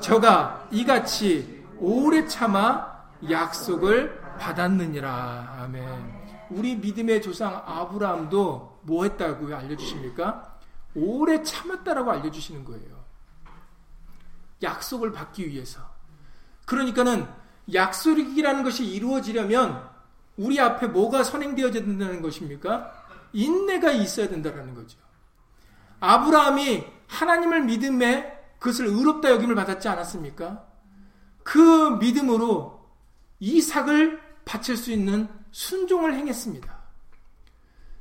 저가 0.00 0.68
이같이 0.70 1.64
오래 1.78 2.26
참아 2.26 2.92
약속을 3.30 4.20
받았느니라. 4.38 5.56
아멘. 5.60 6.22
우리 6.50 6.76
믿음의 6.76 7.22
조상 7.22 7.62
아브라함도 7.66 8.80
뭐 8.82 9.04
했다고 9.04 9.54
알려주십니까? 9.54 10.58
오래 10.94 11.42
참았다라고 11.42 12.10
알려주시는 12.10 12.64
거예요. 12.64 13.02
약속을 14.62 15.12
받기 15.12 15.48
위해서. 15.48 15.80
그러니까는 16.66 17.26
약속이라는 17.72 18.62
것이 18.64 18.84
이루어지려면 18.84 19.88
우리 20.36 20.60
앞에 20.60 20.88
뭐가 20.88 21.24
선행되어야 21.24 21.70
된다는 21.70 22.22
것입니까? 22.22 22.92
인내가 23.32 23.92
있어야 23.92 24.28
된다는 24.28 24.74
거죠. 24.74 24.98
아브라함이 26.02 26.84
하나님을 27.06 27.62
믿음에 27.62 28.36
그것을 28.58 28.86
의롭다 28.86 29.30
여김을 29.30 29.54
받았지 29.54 29.88
않았습니까? 29.88 30.66
그 31.44 31.96
믿음으로 32.00 32.88
이삭을 33.38 34.20
바칠 34.44 34.76
수 34.76 34.90
있는 34.90 35.28
순종을 35.52 36.14
행했습니다. 36.14 36.82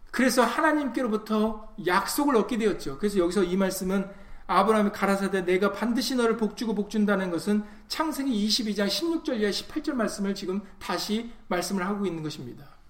그래서 0.09 0.43
하나님께로부터 0.43 1.75
약속을 1.85 2.35
얻게 2.35 2.57
되었죠. 2.57 2.97
그래서 2.97 3.19
여기서 3.19 3.43
이 3.43 3.55
말씀은 3.55 4.09
아브라함이 4.47 4.91
가라사대 4.91 5.45
내가 5.45 5.71
반드시 5.71 6.15
너를 6.15 6.37
복주고 6.37 6.73
복준다는 6.73 7.29
것은 7.29 7.63
창세기 7.87 8.47
22장 8.47 8.87
16절 8.87 9.39
이하 9.39 9.51
18절 9.51 9.93
말씀을 9.93 10.33
지금 10.33 10.61
다시 10.79 11.31
말씀을 11.47 11.85
하고 11.85 12.05
있는 12.07 12.23
것입니다. 12.23 12.80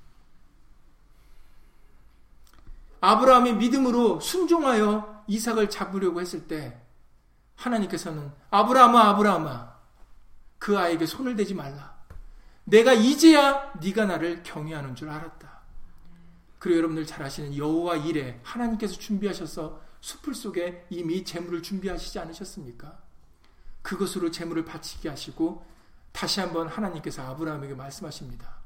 아브라함이 3.02 3.54
믿음으로 3.54 4.20
순종하여 4.20 5.24
이삭을 5.28 5.70
잡으려고 5.70 6.22
했을 6.22 6.48
때 6.48 6.80
하나님께서는 7.56 8.32
아브라함아 8.50 9.10
아브라함아 9.10 9.72
그 10.60 10.78
아이에게 10.78 11.06
손을 11.06 11.36
대지 11.36 11.54
말라. 11.54 12.00
내가 12.64 12.94
이제야 12.94 13.74
네가 13.82 14.06
나를 14.06 14.44
경외하는 14.44 14.96
줄 14.96 15.10
알았다. 15.10 15.62
그리고 16.60 16.78
여러분들 16.78 17.08
잘 17.08 17.24
아시는 17.24 17.58
여호와 17.58 17.98
일에 17.98 18.40
하나님께서 18.44 18.94
준비하셔서 18.94 19.82
숲을 20.00 20.36
속에 20.36 20.86
이미 20.92 21.24
재물을 21.24 21.64
준비하시지 21.64 22.20
않으셨습니까? 22.20 23.00
그것으로 23.82 24.30
재물을 24.30 24.64
바치게 24.64 25.10
하시고 25.10 25.66
다시 26.12 26.40
한번 26.40 26.68
하나님께서 26.68 27.24
아브라함에게 27.24 27.74
말씀하십니다. 27.74 28.62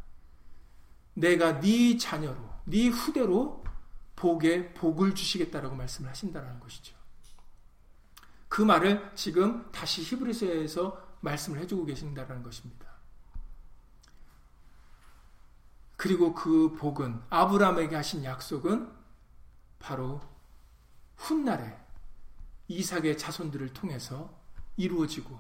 내가 1.14 1.62
네 1.62 1.98
자녀로, 1.98 2.38
네 2.66 2.90
후대로 2.90 3.65
복에 4.16 4.74
복을 4.74 5.16
주시겠다라고 5.16 5.76
말씀을 5.76 6.10
하신다는 6.10 6.60
것이죠. 6.60 6.96
그 8.48 8.62
말을 8.62 9.12
지금 9.16 9.70
다시 9.72 10.02
히브리서에서 10.02 11.18
말씀을 11.22 11.60
해주고 11.60 11.86
계신다는 11.86 12.44
것입니다. 12.44 12.86
그리고 15.98 16.34
그 16.34 16.74
복은 16.76 17.22
아브라함에게 17.30 17.96
하신 17.96 18.24
약속은 18.24 18.90
바로 19.80 20.22
훗날에 21.18 21.78
이삭의 22.68 23.18
자손들을 23.18 23.74
통해서 23.74 24.34
이루어지고 24.78 25.40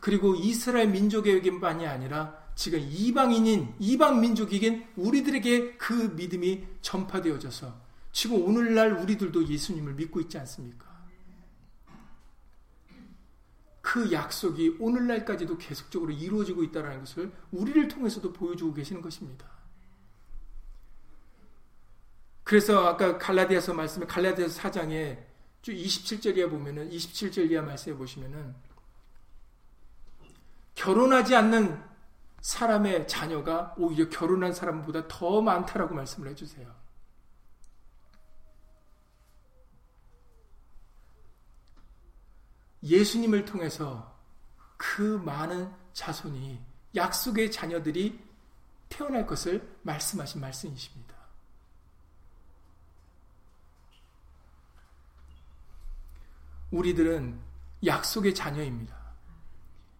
그리고 0.00 0.34
이스라엘 0.34 0.88
민족에게만이 0.88 1.86
아니라 1.86 2.44
지금 2.54 2.78
이방인인 2.80 3.74
이방 3.78 4.20
민족에겐 4.20 4.92
우리들에게 4.96 5.76
그 5.76 5.92
믿음이 5.92 6.66
전파되어져서 6.82 7.74
지금 8.14 8.40
오늘날 8.46 8.92
우리들도 8.92 9.48
예수님을 9.48 9.94
믿고 9.94 10.20
있지 10.20 10.38
않습니까? 10.38 10.86
그 13.82 14.12
약속이 14.12 14.76
오늘날까지도 14.78 15.58
계속적으로 15.58 16.12
이루어지고 16.12 16.62
있다는 16.62 17.00
것을 17.00 17.32
우리를 17.50 17.88
통해서도 17.88 18.32
보여주고 18.32 18.72
계시는 18.72 19.02
것입니다. 19.02 19.48
그래서 22.44 22.86
아까 22.86 23.18
갈라디아서 23.18 23.74
말씀에 23.74 24.06
갈라디아서 24.06 24.62
4장에 24.62 25.18
27절 25.62 26.36
이하 26.36 26.48
보면은 26.48 26.90
27절 26.90 27.50
이하 27.50 27.62
말씀해 27.62 27.96
보시면은 27.96 28.54
결혼하지 30.76 31.34
않는 31.34 31.82
사람의 32.42 33.08
자녀가 33.08 33.74
오히려 33.76 34.08
결혼한 34.08 34.52
사람보다 34.52 35.08
더 35.08 35.42
많다라고 35.42 35.96
말씀을 35.96 36.28
해주세요. 36.30 36.83
예수님을 42.84 43.44
통해서 43.44 44.14
그 44.76 45.20
많은 45.24 45.72
자손이 45.94 46.60
약속의 46.94 47.50
자녀들이 47.50 48.20
태어날 48.88 49.26
것을 49.26 49.76
말씀하신 49.82 50.40
말씀이십니다. 50.40 51.14
우리들은 56.70 57.40
약속의 57.84 58.34
자녀입니다. 58.34 58.96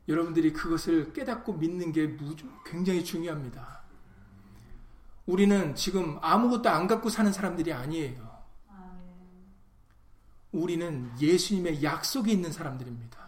여러분들이 0.08 0.52
그것을 0.52 1.12
깨닫고 1.12 1.54
믿는 1.54 1.92
게 1.92 2.16
굉장히 2.66 3.04
중요합니다. 3.04 3.82
우리는 5.26 5.74
지금 5.74 6.18
아무것도 6.20 6.68
안 6.68 6.86
갖고 6.86 7.08
사는 7.08 7.32
사람들이 7.32 7.72
아니에요. 7.72 8.33
우리는 10.54 11.10
예수님의 11.20 11.82
약속이 11.82 12.30
있는 12.30 12.52
사람들입니다. 12.52 13.18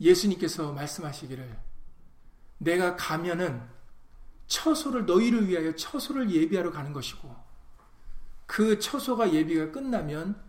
예수님께서 0.00 0.72
말씀하시기를 0.72 1.56
내가 2.58 2.96
가면은 2.96 3.62
처소를 4.48 5.06
너희를 5.06 5.48
위하여 5.48 5.74
처소를 5.76 6.30
예비하러 6.30 6.72
가는 6.72 6.92
것이고 6.92 7.34
그 8.46 8.80
처소가 8.80 9.32
예비가 9.32 9.70
끝나면 9.70 10.42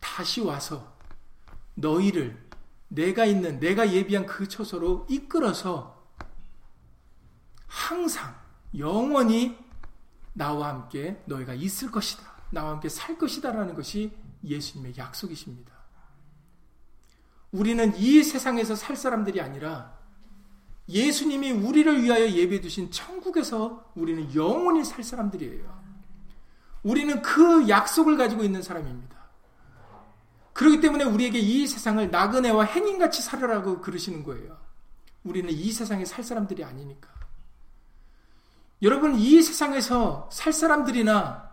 다시 0.00 0.40
와서 0.40 0.92
너희를 1.76 2.36
내가 2.88 3.24
있는 3.24 3.60
내가 3.60 3.92
예비한 3.92 4.26
그 4.26 4.48
처소로 4.48 5.06
이끌어서 5.08 6.04
항상 7.68 8.34
영원히 8.76 9.56
나와 10.32 10.68
함께 10.68 11.22
너희가 11.26 11.54
있을 11.54 11.92
것이다. 11.92 12.27
나와 12.50 12.70
함께 12.70 12.88
살 12.88 13.18
것이다라는 13.18 13.74
것이 13.74 14.12
예수님의 14.44 14.94
약속이십니다. 14.96 15.72
우리는 17.52 17.96
이 17.96 18.22
세상에서 18.22 18.74
살 18.74 18.96
사람들이 18.96 19.40
아니라 19.40 19.96
예수님이 20.88 21.52
우리를 21.52 22.02
위하여 22.02 22.28
예배해 22.28 22.60
두신 22.60 22.90
천국에서 22.90 23.90
우리는 23.94 24.34
영원히 24.34 24.84
살 24.84 25.02
사람들이에요. 25.04 25.78
우리는 26.82 27.20
그 27.22 27.68
약속을 27.68 28.16
가지고 28.16 28.44
있는 28.44 28.62
사람입니다. 28.62 29.16
그렇기 30.52 30.80
때문에 30.80 31.04
우리에게 31.04 31.38
이 31.38 31.66
세상을 31.66 32.10
나그네와 32.10 32.64
행인같이 32.64 33.22
살아라고 33.22 33.80
그러시는 33.80 34.24
거예요. 34.24 34.58
우리는 35.24 35.50
이 35.50 35.70
세상에 35.70 36.04
살 36.04 36.24
사람들이 36.24 36.64
아니니까. 36.64 37.08
여러분, 38.82 39.16
이 39.16 39.42
세상에서 39.42 40.28
살 40.32 40.52
사람들이나 40.52 41.47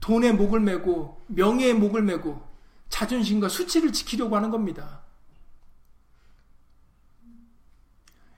돈의 0.00 0.34
목을 0.34 0.60
메고 0.60 1.22
명예의 1.28 1.74
목을 1.74 2.02
메고 2.02 2.42
자존심과 2.88 3.48
수치를 3.48 3.92
지키려고 3.92 4.36
하는 4.36 4.50
겁니다. 4.50 5.02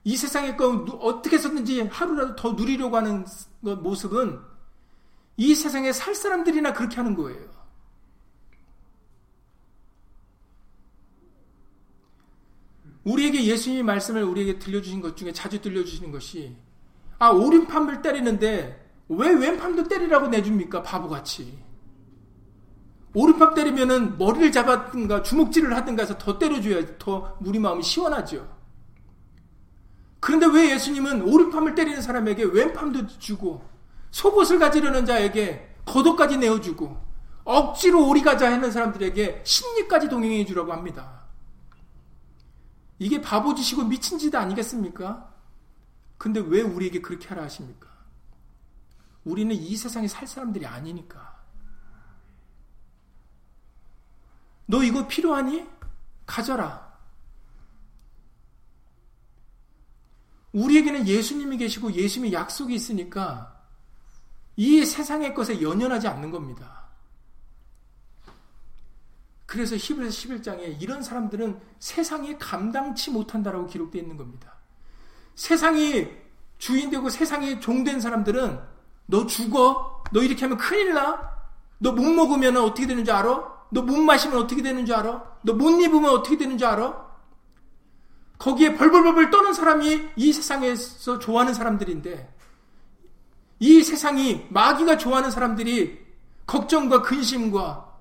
이 0.04 0.16
세상의 0.16 0.56
거 0.56 0.70
어떻게 1.00 1.36
해서든지 1.36 1.82
하루라도 1.82 2.34
더 2.36 2.52
누리려고 2.52 2.96
하는 2.96 3.24
모습은 3.60 4.40
이 5.36 5.54
세상에 5.54 5.92
살 5.92 6.14
사람들이나 6.14 6.72
그렇게 6.72 6.96
하는 6.96 7.14
거예요. 7.14 7.50
우리에게 13.04 13.44
예수님의 13.44 13.82
말씀을 13.84 14.22
우리에게 14.22 14.58
들려주신 14.58 15.00
것 15.00 15.16
중에 15.16 15.32
자주 15.32 15.60
들려주시는 15.60 16.12
것이 16.12 16.56
아 17.18 17.30
오른팔을 17.30 18.02
때리는데 18.02 18.81
왜 19.08 19.30
왼팔도 19.30 19.88
때리라고 19.88 20.28
내줍니까? 20.28 20.82
바보같이. 20.82 21.62
오른팔 23.14 23.54
때리면은 23.54 24.16
머리를 24.16 24.52
잡았든가 24.52 25.22
주먹질을 25.22 25.76
하든가 25.76 26.02
해서 26.02 26.16
더 26.16 26.38
때려줘야 26.38 26.98
더 26.98 27.36
우리 27.44 27.58
마음이 27.58 27.82
시원하죠. 27.82 28.48
그런데 30.18 30.46
왜 30.46 30.70
예수님은 30.70 31.22
오른팔을 31.22 31.74
때리는 31.74 32.00
사람에게 32.00 32.44
왼팔도 32.44 33.06
주고 33.18 33.62
속옷을 34.12 34.58
가지려는 34.58 35.04
자에게 35.04 35.74
겉옷까지 35.84 36.38
내어주고 36.38 36.96
억지로 37.44 38.08
오리 38.08 38.22
가자 38.22 38.50
하는 38.52 38.70
사람들에게 38.70 39.42
심리까지 39.44 40.08
동행해 40.08 40.44
주라고 40.46 40.72
합니다. 40.72 41.22
이게 42.98 43.20
바보짓이고 43.20 43.84
미친 43.84 44.16
짓 44.16 44.32
아니겠습니까? 44.34 45.28
근데 46.18 46.40
왜 46.40 46.62
우리에게 46.62 47.00
그렇게 47.00 47.26
하라 47.28 47.42
하십니까? 47.42 47.88
우리는 49.24 49.54
이 49.54 49.76
세상에 49.76 50.08
살 50.08 50.26
사람들이 50.26 50.66
아니니까. 50.66 51.40
너 54.66 54.82
이거 54.82 55.06
필요하니? 55.06 55.66
가져라. 56.26 56.92
우리에게는 60.52 61.06
예수님이 61.06 61.56
계시고 61.56 61.92
예수님의 61.92 62.32
약속이 62.32 62.74
있으니까 62.74 63.62
이 64.56 64.84
세상의 64.84 65.34
것에 65.34 65.62
연연하지 65.62 66.08
않는 66.08 66.30
겁니다. 66.30 66.82
그래서 69.46 69.76
히브리서 69.76 70.28
11장에 70.28 70.80
이런 70.80 71.02
사람들은 71.02 71.60
세상이 71.78 72.38
감당치 72.38 73.10
못한다라고 73.10 73.66
기록되어 73.66 74.00
있는 74.00 74.16
겁니다. 74.16 74.54
세상이 75.34 76.08
주인 76.58 76.90
되고 76.90 77.08
세상이 77.08 77.60
종된 77.60 78.00
사람들은 78.00 78.60
너 79.06 79.26
죽어? 79.26 80.02
너 80.12 80.22
이렇게 80.22 80.42
하면 80.42 80.58
큰일 80.58 80.94
나? 80.94 81.30
너 81.78 81.92
못 81.92 82.02
먹으면 82.12 82.56
어떻게 82.58 82.86
되는 82.86 83.04
줄 83.04 83.14
알아? 83.14 83.52
너 83.70 83.82
못 83.82 83.96
마시면 83.98 84.38
어떻게 84.38 84.62
되는 84.62 84.84
줄 84.86 84.94
알아? 84.94 85.38
너 85.42 85.54
못 85.54 85.70
입으면 85.80 86.10
어떻게 86.10 86.36
되는 86.36 86.56
줄 86.58 86.66
알아? 86.68 87.10
거기에 88.38 88.74
벌벌벌벌 88.76 89.30
떠는 89.30 89.52
사람이 89.52 90.08
이 90.16 90.32
세상에서 90.32 91.18
좋아하는 91.18 91.54
사람들인데 91.54 92.34
이 93.60 93.82
세상이 93.82 94.46
마귀가 94.50 94.98
좋아하는 94.98 95.30
사람들이 95.30 96.00
걱정과 96.46 97.02
근심과 97.02 97.92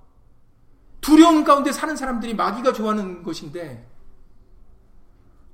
두려움 1.00 1.44
가운데 1.44 1.72
사는 1.72 1.96
사람들이 1.96 2.34
마귀가 2.36 2.74
좋아하는 2.74 3.22
것인데 3.24 3.88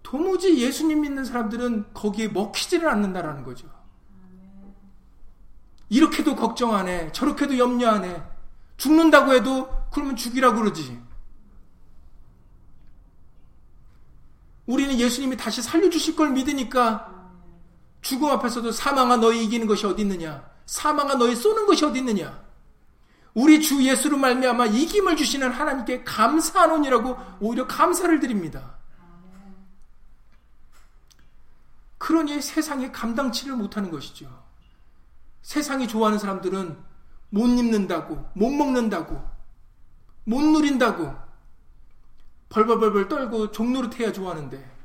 도무지 0.03 0.57
예수님 0.57 1.01
믿는 1.01 1.25
사람들은 1.25 1.93
거기에 1.93 2.29
먹히지를 2.29 2.87
않는다라는 2.87 3.43
거죠. 3.43 3.67
이렇게도 5.89 6.35
걱정하네. 6.35 7.11
저렇게도 7.11 7.57
염려하네. 7.57 8.23
죽는다고 8.77 9.33
해도 9.33 9.69
그러면 9.91 10.15
죽이라고 10.15 10.57
그러지. 10.57 11.01
우리는 14.65 14.99
예수님이 14.99 15.37
다시 15.37 15.61
살려주실 15.61 16.15
걸 16.15 16.31
믿으니까 16.31 17.13
죽음 18.01 18.29
앞에서도 18.29 18.71
사망아 18.71 19.17
너희 19.17 19.45
이기는 19.45 19.65
것이 19.65 19.85
어디 19.85 20.01
있느냐? 20.01 20.45
사망아 20.65 21.15
너희 21.15 21.35
쏘는 21.35 21.65
것이 21.65 21.85
어디 21.85 21.99
있느냐? 21.99 22.45
우리 23.33 23.61
주 23.61 23.81
예수로 23.83 24.17
말미암아 24.17 24.65
이김을 24.67 25.15
주시는 25.15 25.51
하나님께 25.51 26.03
감사하노니라고 26.03 27.17
오히려 27.39 27.65
감사를 27.67 28.19
드립니다. 28.19 28.77
그러니 31.97 32.41
세상에 32.41 32.91
감당치를 32.91 33.55
못하는 33.55 33.89
것이죠. 33.89 34.46
세상이 35.47 35.87
좋아하는 35.87 36.19
사람들은 36.19 36.77
못 37.29 37.47
입는다고, 37.47 38.29
못 38.33 38.49
먹는다고, 38.49 39.17
못 40.25 40.41
누린다고, 40.41 41.15
벌벌벌벌 42.49 43.07
떨고 43.07 43.51
종노릇해야 43.51 44.11
좋아하는데, 44.11 44.77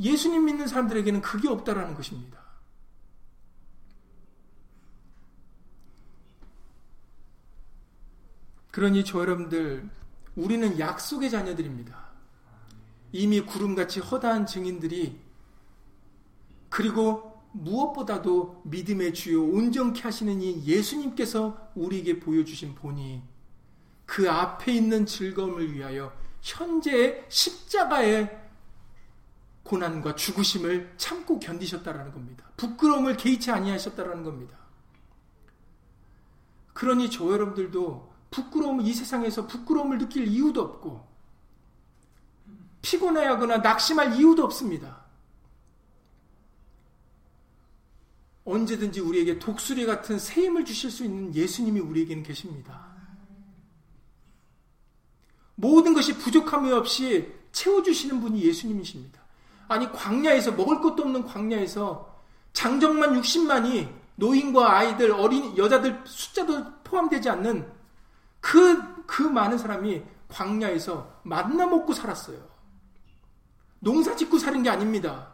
예수님 0.00 0.44
믿는 0.44 0.66
사람들에게는 0.66 1.22
그게 1.22 1.48
없다라는 1.48 1.94
것입니다. 1.94 2.40
그러니 8.70 9.06
저 9.06 9.20
여러분들, 9.20 9.88
우리는 10.36 10.78
약속의 10.78 11.30
자녀들입니다. 11.30 12.10
이미 13.12 13.40
구름같이 13.40 14.00
허다한 14.00 14.44
증인들이 14.44 15.18
그리고 16.68 17.29
무엇보다도 17.52 18.62
믿음의 18.64 19.14
주요 19.14 19.42
온전케 19.44 20.02
하시는 20.02 20.40
이 20.40 20.64
예수님께서 20.64 21.70
우리에게 21.74 22.20
보여주신 22.20 22.74
본이 22.74 23.22
그 24.06 24.30
앞에 24.30 24.72
있는 24.72 25.06
즐거움을 25.06 25.72
위하여 25.72 26.12
현재의 26.42 27.24
십자가의 27.28 28.38
고난과 29.62 30.16
죽으심을 30.16 30.94
참고 30.96 31.38
견디셨다라는 31.38 32.12
겁니다. 32.12 32.50
부끄러움을 32.56 33.16
개의치 33.16 33.50
아니하셨다라는 33.50 34.24
겁니다. 34.24 34.58
그러니 36.72 37.10
저 37.10 37.30
여러분들도 37.30 38.10
부끄러움 38.30 38.80
이 38.80 38.92
세상에서 38.92 39.46
부끄러움을 39.46 39.98
느낄 39.98 40.26
이유도 40.26 40.62
없고 40.62 41.06
피곤해하거나 42.82 43.58
낙심할 43.58 44.16
이유도 44.16 44.44
없습니다. 44.44 44.99
언제든지 48.50 49.00
우리에게 49.00 49.38
독수리 49.38 49.86
같은 49.86 50.18
새 50.18 50.42
힘을 50.42 50.64
주실 50.64 50.90
수 50.90 51.04
있는 51.04 51.34
예수님이 51.34 51.80
우리에게는 51.80 52.22
계십니다. 52.22 52.90
모든 55.54 55.94
것이 55.94 56.16
부족함이 56.16 56.72
없이 56.72 57.32
채워주시는 57.52 58.20
분이 58.20 58.42
예수님이십니다. 58.42 59.20
아니, 59.68 59.90
광야에서, 59.92 60.52
먹을 60.52 60.80
것도 60.80 61.02
없는 61.02 61.24
광야에서 61.24 62.22
장정만 62.52 63.20
60만이 63.20 63.92
노인과 64.16 64.76
아이들, 64.76 65.12
어린, 65.12 65.56
여자들 65.56 66.02
숫자도 66.04 66.82
포함되지 66.82 67.28
않는 67.30 67.70
그, 68.40 69.04
그 69.06 69.22
많은 69.22 69.58
사람이 69.58 70.02
광야에서 70.28 71.20
만나 71.22 71.66
먹고 71.66 71.92
살았어요. 71.92 72.38
농사 73.80 74.14
짓고 74.16 74.38
사는 74.38 74.62
게 74.62 74.70
아닙니다. 74.70 75.32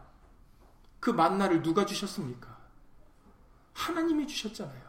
그 0.99 1.09
만나를 1.09 1.61
누가 1.61 1.85
주셨습니까? 1.85 2.56
하나님이 3.77 4.25
주셨잖아요. 4.25 4.87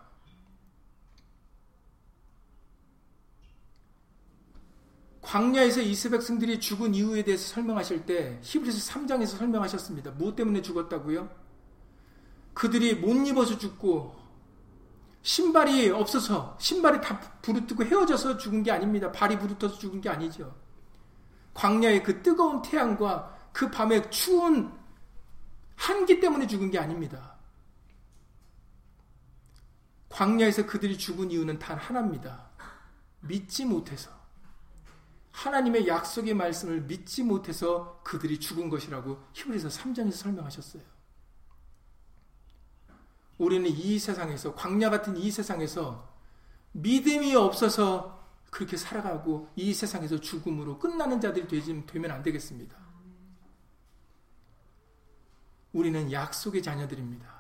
광야에서 5.21 5.83
이스 5.83 6.09
백성들이 6.09 6.59
죽은 6.59 6.95
이유에 6.95 7.23
대해서 7.23 7.53
설명하실 7.53 8.07
때 8.07 8.41
히브리서 8.43 8.93
3장에서 8.93 9.37
설명하셨습니다. 9.37 10.13
무엇 10.13 10.37
때문에 10.37 10.63
죽었다고요? 10.63 11.29
그들이 12.55 12.95
못 12.95 13.15
입어서 13.27 13.59
죽고 13.59 14.17
신발이 15.21 15.91
없어서 15.91 16.57
신발이 16.59 17.03
다 17.03 17.21
부르뜨고 17.43 17.85
헤어져서 17.85 18.39
죽은 18.39 18.63
게 18.63 18.73
아닙니다. 18.73 19.13
발이 19.13 19.39
부르터서 19.39 19.79
죽은 19.79 20.01
게 20.01 20.09
아니죠. 20.09 20.57
광야의 21.53 22.03
그 22.05 22.23
뜨거운 22.23 22.63
태양과 22.63 23.51
그 23.53 23.71
밤의 23.71 24.11
추운 24.11 24.73
한기 25.77 26.21
때문에 26.21 26.47
죽은 26.47 26.71
게 26.71 26.79
아닙니다. 26.79 27.28
광야에서 30.09 30.67
그들이 30.67 30.97
죽은 30.97 31.31
이유는 31.31 31.59
단 31.59 31.77
하나입니다. 31.77 32.49
믿지 33.21 33.65
못해서. 33.65 34.11
하나님의 35.33 35.87
약속의 35.87 36.35
말씀을 36.35 36.83
믿지 36.83 37.23
못해서 37.23 38.01
그들이 38.03 38.41
죽은 38.41 38.69
것이라고 38.69 39.23
히브리서 39.35 39.69
3장에서 39.69 40.13
설명하셨어요. 40.13 40.83
우리는 43.39 43.71
이 43.71 43.99
세상에서 43.99 44.55
광야 44.55 44.91
같은 44.91 45.17
이 45.17 45.31
세상에서 45.31 46.13
믿음이 46.73 47.37
없어서 47.37 48.19
그렇게 48.51 48.77
살아가고 48.77 49.49
이 49.55 49.73
세상에서 49.73 50.19
죽음으로 50.19 50.79
끝나는 50.79 51.21
자들이 51.21 51.87
되면 51.87 52.11
안 52.11 52.23
되겠습니다. 52.23 52.77
우리는 55.73 56.11
약속의 56.11 56.63
자녀들입니다. 56.63 57.38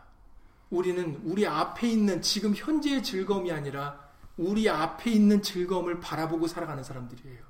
우리는 0.70 1.20
우리 1.24 1.46
앞에 1.46 1.88
있는 1.88 2.20
지금 2.20 2.54
현재의 2.54 3.02
즐거움이 3.02 3.50
아니라 3.50 4.08
우리 4.36 4.68
앞에 4.68 5.10
있는 5.10 5.42
즐거움을 5.42 6.00
바라보고 6.00 6.46
살아가는 6.46 6.82
사람들이에요. 6.82 7.48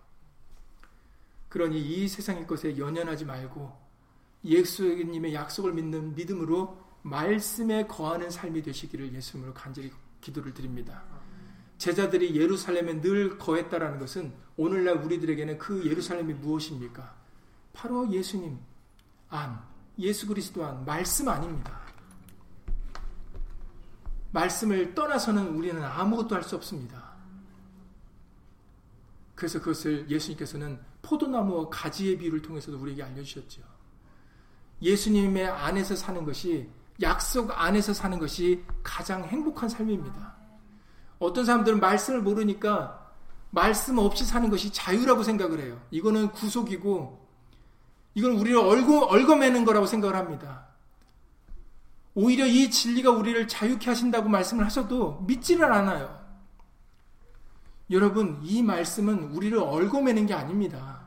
그러니 1.48 1.80
이 1.80 2.08
세상의 2.08 2.46
것에 2.46 2.78
연연하지 2.78 3.24
말고 3.24 3.76
예수님의 4.44 5.34
약속을 5.34 5.72
믿는 5.72 6.14
믿음으로 6.14 6.78
말씀에 7.02 7.86
거하는 7.86 8.30
삶이 8.30 8.62
되시기를 8.62 9.12
예수님으로 9.14 9.54
간절히 9.54 9.90
기도를 10.20 10.54
드립니다. 10.54 11.02
제자들이 11.78 12.36
예루살렘에 12.36 13.00
늘 13.00 13.38
거했다라는 13.38 13.98
것은 13.98 14.32
오늘날 14.56 14.96
우리들에게는 14.96 15.58
그 15.58 15.84
예루살렘이 15.86 16.34
무엇입니까? 16.34 17.14
바로 17.72 18.10
예수님 18.10 18.58
안, 19.28 19.62
예수 19.98 20.26
그리스도 20.26 20.64
안, 20.64 20.84
말씀 20.84 21.28
아닙니다. 21.28 21.87
말씀을 24.30 24.94
떠나서는 24.94 25.48
우리는 25.48 25.82
아무것도 25.82 26.34
할 26.34 26.42
수 26.42 26.56
없습니다. 26.56 27.08
그래서 29.34 29.58
그것을 29.60 30.10
예수님께서는 30.10 30.80
포도나무와 31.02 31.68
가지의 31.68 32.18
비유를 32.18 32.42
통해서도 32.42 32.78
우리에게 32.78 33.02
알려주셨죠. 33.04 33.62
예수님의 34.82 35.46
안에서 35.46 35.94
사는 35.94 36.24
것이 36.24 36.68
약속 37.00 37.52
안에서 37.52 37.92
사는 37.94 38.18
것이 38.18 38.64
가장 38.82 39.24
행복한 39.24 39.68
삶입니다. 39.68 40.36
어떤 41.20 41.44
사람들은 41.44 41.78
말씀을 41.80 42.20
모르니까 42.22 43.12
말씀 43.50 43.98
없이 43.98 44.24
사는 44.24 44.50
것이 44.50 44.72
자유라고 44.72 45.22
생각을 45.22 45.60
해요. 45.60 45.80
이거는 45.90 46.32
구속이고 46.32 47.26
이건 48.14 48.32
우리를 48.32 48.58
얼고, 48.58 49.04
얽어매는 49.12 49.64
거라고 49.64 49.86
생각을 49.86 50.16
합니다. 50.16 50.66
오히려 52.20 52.46
이 52.46 52.68
진리가 52.68 53.12
우리를 53.12 53.46
자유케 53.46 53.90
하신다고 53.90 54.28
말씀을 54.28 54.66
하셔도 54.66 55.24
믿지를 55.28 55.72
않아요. 55.72 56.18
여러분, 57.92 58.40
이 58.42 58.60
말씀은 58.60 59.30
우리를 59.30 59.56
얽어매는 59.56 60.26
게 60.26 60.34
아닙니다. 60.34 61.00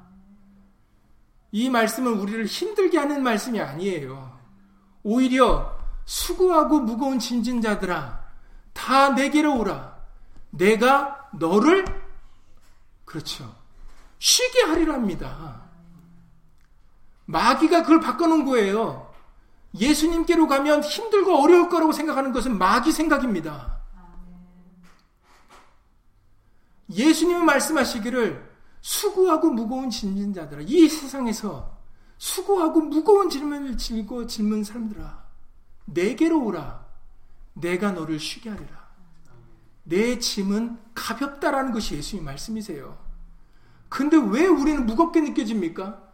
이 1.52 1.70
말씀은 1.70 2.14
우리를 2.14 2.46
힘들게 2.46 2.98
하는 2.98 3.24
말씀이 3.24 3.60
아니에요. 3.60 4.40
오히려 5.04 5.78
수고하고 6.06 6.80
무거운 6.80 7.20
진진자들아, 7.20 8.24
다 8.72 9.10
내게로 9.10 9.60
오라. 9.60 9.98
내가 10.52 11.30
너를, 11.34 11.84
그렇죠. 13.04 13.54
쉬게 14.18 14.62
하리랍니다. 14.62 15.64
마귀가 17.26 17.82
그걸 17.82 18.00
바꿔놓은 18.00 18.46
거예요. 18.46 19.11
예수님께로 19.74 20.48
가면 20.48 20.84
힘들고 20.84 21.42
어려울 21.42 21.70
거라고 21.70 21.92
생각하는 21.92 22.32
것은 22.34 22.58
마귀 22.58 22.92
생각입니다. 22.92 23.80
예수님이 26.90 27.44
말씀하시기를 27.44 28.52
수고하고 28.82 29.50
무거운 29.52 29.90
짐진 29.90 30.34
자들아 30.34 30.64
이 30.66 30.90
세상에서 30.90 31.78
수고하고 32.18 32.82
무거운 32.82 33.30
질문을 33.30 33.78
질고 33.78 34.28
질문 34.28 34.64
사람들아 34.64 35.24
내게로 35.86 36.44
오라 36.44 36.86
내가 37.54 37.92
너를 37.92 38.20
쉬게 38.20 38.50
하리라 38.50 38.82
내 39.84 40.20
짐은 40.20 40.78
가볍다라는 40.94 41.72
것이 41.72 41.96
예수님 41.96 42.26
말씀이세요. 42.26 42.98
근데 43.90 44.18
왜 44.18 44.46
우리는 44.48 44.86
무겁게 44.86 45.22
느껴집니까? 45.22 46.12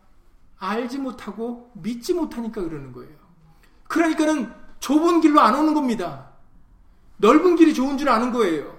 알지 0.58 0.98
못하고 0.98 1.72
믿지 1.76 2.14
못하니까 2.14 2.62
그러는 2.64 2.92
거예요. 2.92 3.27
그러니까는 3.88 4.54
좁은 4.80 5.22
길로 5.22 5.42
안 5.42 5.56
오는 5.56 5.74
겁니다. 5.74 6.30
넓은 7.18 7.56
길이 7.56 7.74
좋은 7.74 7.98
줄 7.98 8.10
아는 8.10 8.32
거예요. 8.32 8.78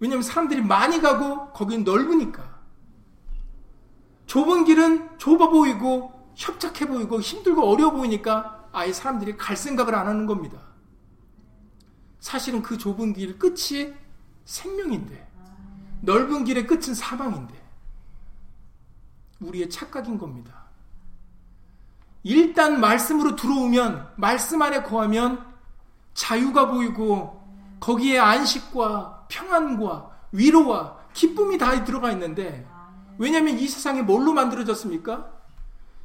왜냐하면 0.00 0.22
사람들이 0.22 0.62
많이 0.62 1.00
가고 1.00 1.52
거긴 1.52 1.84
넓으니까. 1.84 2.60
좁은 4.26 4.64
길은 4.64 5.18
좁아 5.18 5.50
보이고 5.50 6.12
협착해 6.34 6.86
보이고 6.88 7.20
힘들고 7.20 7.62
어려워 7.68 7.92
보이니까 7.92 8.68
아예 8.72 8.92
사람들이 8.92 9.36
갈 9.36 9.56
생각을 9.56 9.94
안 9.94 10.06
하는 10.06 10.26
겁니다. 10.26 10.58
사실은 12.18 12.62
그 12.62 12.78
좁은 12.78 13.12
길 13.12 13.38
끝이 13.38 13.94
생명인데 14.44 15.28
넓은 16.02 16.44
길의 16.44 16.66
끝은 16.66 16.94
사망인데 16.94 17.60
우리의 19.40 19.68
착각인 19.68 20.18
겁니다. 20.18 20.59
일단 22.22 22.80
말씀으로 22.80 23.36
들어오면 23.36 24.12
말씀 24.16 24.60
안에 24.62 24.82
거하면 24.82 25.44
자유가 26.14 26.68
보이고 26.68 27.40
거기에 27.80 28.18
안식과 28.18 29.26
평안과 29.28 30.10
위로와 30.32 30.96
기쁨이 31.14 31.56
다 31.58 31.84
들어가 31.84 32.10
있는데 32.12 32.66
왜냐하면 33.18 33.58
이 33.58 33.66
세상이 33.66 34.02
뭘로 34.02 34.32
만들어졌습니까? 34.32 35.26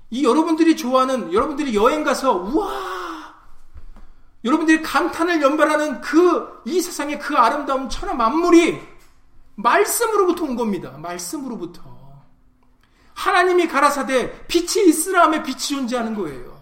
이 0.10 0.24
여러분들이 0.24 0.78
좋아하는 0.78 1.34
여러분들이 1.34 1.76
여행 1.76 2.04
가서 2.04 2.34
우와 2.34 2.72
여러분들이 4.44 4.82
감탄을 4.82 5.42
연발하는 5.42 6.02
그 6.02 6.56
이 6.66 6.82
세상의 6.82 7.20
그 7.20 7.36
아름다운 7.36 7.88
천하 7.90 8.14
만물이 8.16 8.82
말씀으로부터 9.56 10.46
온 10.46 10.56
겁니다. 10.56 10.98
말씀으로부터 10.98 11.95
하나님이 13.16 13.68
가라사대 13.68 14.46
빛이 14.48 14.88
있으라 14.88 15.24
함에 15.24 15.42
빛이 15.42 15.60
존재하는 15.60 16.14
거예요. 16.14 16.56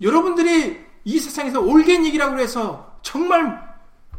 여러분들이 0.00 0.84
이 1.04 1.18
세상에서 1.18 1.60
올게닉이라고 1.60 2.38
해서 2.38 2.98
정말 3.02 3.74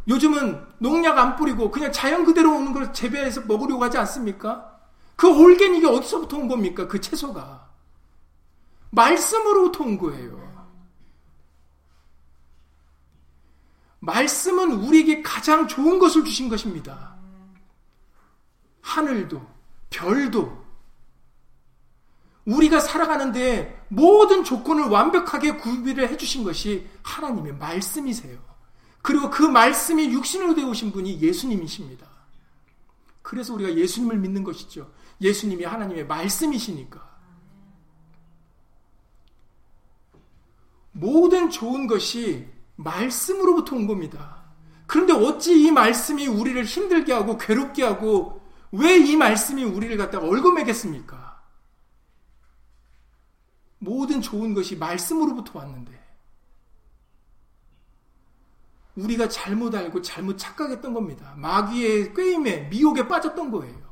요즘은 0.07 0.63
농약 0.77 1.17
안 1.17 1.35
뿌리고 1.35 1.71
그냥 1.71 1.91
자연 1.91 2.25
그대로 2.25 2.55
오는 2.55 2.73
걸 2.73 2.93
재배해서 2.93 3.41
먹으려고 3.41 3.83
하지 3.83 3.97
않습니까? 3.97 4.71
그 5.15 5.27
올게닉이 5.27 5.85
어디서부터 5.85 6.37
온 6.37 6.47
겁니까? 6.47 6.87
그 6.87 7.01
채소가. 7.01 7.67
말씀으로부터 8.91 9.83
온 9.83 9.97
거예요. 9.97 10.45
말씀은 13.99 14.73
우리에게 14.73 15.23
가장 15.23 15.67
좋은 15.67 15.97
것을 15.97 16.23
주신 16.23 16.49
것입니다. 16.49 17.14
하늘도, 18.95 19.45
별도, 19.89 20.65
우리가 22.45 22.79
살아가는데 22.79 23.85
모든 23.89 24.43
조건을 24.43 24.85
완벽하게 24.85 25.57
구비를 25.57 26.09
해주신 26.09 26.43
것이 26.43 26.87
하나님의 27.01 27.55
말씀이세요. 27.55 28.37
그리고 29.01 29.29
그 29.29 29.43
말씀이 29.43 30.11
육신으로 30.11 30.55
되어 30.55 30.69
오신 30.69 30.91
분이 30.91 31.19
예수님이십니다. 31.21 32.07
그래서 33.21 33.53
우리가 33.53 33.75
예수님을 33.75 34.17
믿는 34.17 34.43
것이죠. 34.43 34.91
예수님이 35.21 35.65
하나님의 35.65 36.07
말씀이시니까. 36.07 37.15
모든 40.91 41.49
좋은 41.49 41.87
것이 41.87 42.47
말씀으로부터 42.75 43.75
온 43.75 43.87
겁니다. 43.87 44.43
그런데 44.87 45.13
어찌 45.13 45.65
이 45.65 45.71
말씀이 45.71 46.27
우리를 46.27 46.63
힘들게 46.63 47.11
하고 47.11 47.37
괴롭게 47.37 47.83
하고 47.83 48.44
왜 48.77 48.97
이 48.97 49.15
말씀이 49.15 49.63
우리를 49.63 49.95
갖다가 49.97 50.27
얼거매겠습니까? 50.27 51.43
모든 53.79 54.21
좋은 54.21 54.53
것이 54.53 54.75
말씀으로부터 54.75 55.59
왔는데 55.59 56.03
우리가 58.95 59.27
잘못 59.29 59.75
알고 59.75 60.01
잘못 60.01 60.37
착각했던 60.37 60.93
겁니다. 60.93 61.33
마귀의 61.37 62.13
꾀임에 62.13 62.69
미혹에 62.69 63.07
빠졌던 63.07 63.51
거예요. 63.51 63.85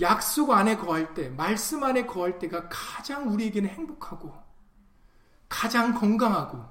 약속 0.00 0.50
안에 0.50 0.76
거할 0.76 1.12
때, 1.12 1.28
말씀 1.28 1.84
안에 1.84 2.06
거할 2.06 2.38
때가 2.38 2.68
가장 2.70 3.30
우리에게는 3.30 3.68
행복하고, 3.68 4.34
가장 5.50 5.92
건강하고, 5.92 6.64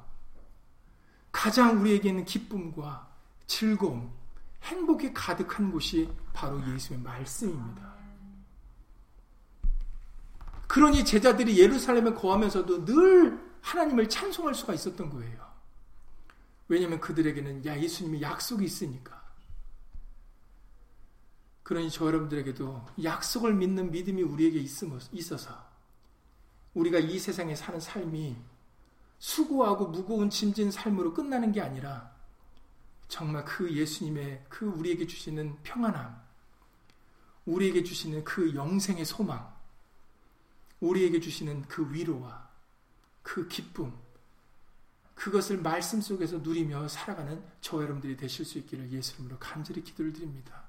가장 1.32 1.80
우리에게는 1.80 2.26
기쁨과 2.26 3.11
즐거움, 3.52 4.10
행복이 4.64 5.14
가득한 5.14 5.74
곳이 5.74 6.10
바로 6.32 6.66
예수의 6.74 6.99
말씀입니다. 6.99 7.93
그러니 10.70 11.04
제자들이 11.04 11.60
예루살렘에 11.60 12.14
거하면서도 12.14 12.86
늘 12.86 13.38
하나님을 13.60 14.08
찬송할 14.08 14.56
수가 14.56 14.74
있었던 14.74 15.10
거예요. 15.10 15.52
왜냐하면 16.70 17.02
그들에게는 17.02 17.66
야 17.66 17.78
예수님이 17.78 18.22
약속이 18.22 18.64
있으니까. 18.64 19.22
그러니 21.64 21.91
저 21.91 22.06
여러분들에게도 22.06 22.86
약속을 23.04 23.54
믿는 23.54 23.91
믿음이 23.91 24.22
우리에게 24.22 24.66
있어서 25.12 25.70
우리가 26.74 26.99
이 26.99 27.20
세상에 27.20 27.54
사는 27.56 27.82
삶이 27.82 28.38
수고하고 29.20 29.88
무거운 29.88 30.30
짐진 30.30 30.72
삶으로 30.72 31.14
끝나는 31.14 31.52
게 31.52 31.60
아니라 31.60 32.11
정말 33.12 33.43
그 33.43 33.70
예수님의 33.70 34.45
그 34.47 34.66
우리에게 34.66 35.05
주시는 35.05 35.57
평안함, 35.64 36.18
우리에게 37.45 37.84
주시는 37.84 38.24
그 38.24 38.55
영생의 38.55 39.03
소망, 39.03 39.53
우리에게 40.80 41.20
주시는 41.20 41.64
그 41.64 41.93
위로와 41.93 42.49
그 43.22 43.49
기쁨, 43.49 43.93
그것을 45.14 45.57
말씀 45.57 45.99
속에서 45.99 46.38
누리며 46.38 46.88
살아가는 46.88 47.43
저 47.59 47.82
여러분들이 47.82 48.16
되실 48.16 48.45
수 48.45 48.57
있기를 48.59 48.89
예수 48.93 49.16
이름으로 49.16 49.38
간절히 49.39 49.84
기도를 49.84 50.14
드립니다. 50.14 50.64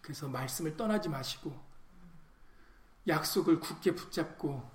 그래서 0.00 0.28
말씀을 0.28 0.76
떠나지 0.76 1.08
마시고 1.08 1.52
약속을 3.08 3.58
굳게 3.58 3.96
붙잡고 3.96 4.70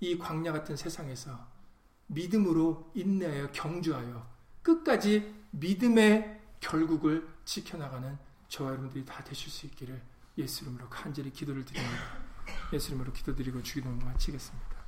이 0.00 0.18
광야 0.18 0.52
같은 0.52 0.76
세상에서 0.76 1.48
믿음으로 2.08 2.90
인내하여 2.94 3.50
경주하여 3.52 4.30
끝까지 4.60 5.41
믿음의 5.52 6.40
결국을 6.60 7.28
지켜나가는 7.44 8.18
저와 8.48 8.70
여러분들이 8.70 9.04
다 9.04 9.22
되실 9.24 9.50
수 9.50 9.66
있기를 9.66 10.00
예수 10.38 10.64
이름으로 10.64 10.88
간절히 10.88 11.30
기도를 11.30 11.64
드립니다. 11.64 12.02
예수 12.72 12.88
이름으로 12.88 13.12
기도드리고 13.12 13.62
주기도 13.62 13.90
마치겠습니다. 13.90 14.82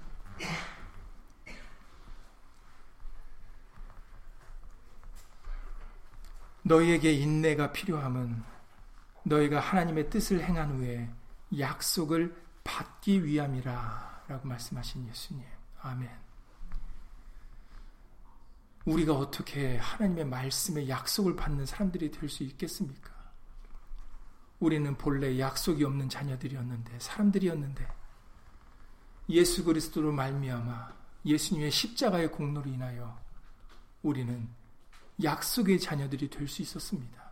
너희에게 6.62 7.12
인내가 7.12 7.72
필요함은 7.72 8.42
너희가 9.24 9.60
하나님의 9.60 10.08
뜻을 10.08 10.42
행한 10.42 10.78
후에 10.78 11.10
약속을 11.58 12.34
받기 12.64 13.24
위함이라 13.24 14.24
라고 14.28 14.48
말씀하신 14.48 15.06
예수님. 15.08 15.44
아멘. 15.82 16.23
우리가 18.84 19.14
어떻게 19.14 19.78
하나님의 19.78 20.26
말씀에 20.26 20.88
약속을 20.88 21.36
받는 21.36 21.66
사람들이 21.66 22.10
될 22.10 22.28
수 22.28 22.42
있겠습니까? 22.42 23.12
우리는 24.60 24.96
본래 24.96 25.38
약속이 25.38 25.84
없는 25.84 26.08
자녀들이었는데 26.08 26.98
사람들이었는데 26.98 27.86
예수 29.30 29.64
그리스도로 29.64 30.12
말미암아 30.12 30.92
예수님의 31.24 31.70
십자가의 31.70 32.30
공로로 32.30 32.70
인하여 32.70 33.18
우리는 34.02 34.48
약속의 35.22 35.80
자녀들이 35.80 36.28
될 36.28 36.46
수 36.46 36.60
있었습니다. 36.62 37.24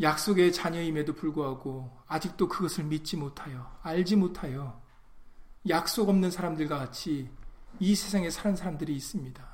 약속의 0.00 0.52
자녀임에도 0.52 1.14
불구하고 1.14 1.98
아직도 2.06 2.48
그것을 2.48 2.84
믿지 2.84 3.16
못하여 3.18 3.70
알지 3.82 4.16
못하여 4.16 4.80
약속 5.68 6.08
없는 6.08 6.30
사람들과 6.30 6.78
같이 6.78 7.30
이 7.78 7.94
세상에 7.94 8.30
사는 8.30 8.56
사람들이 8.56 8.96
있습니다. 8.96 9.49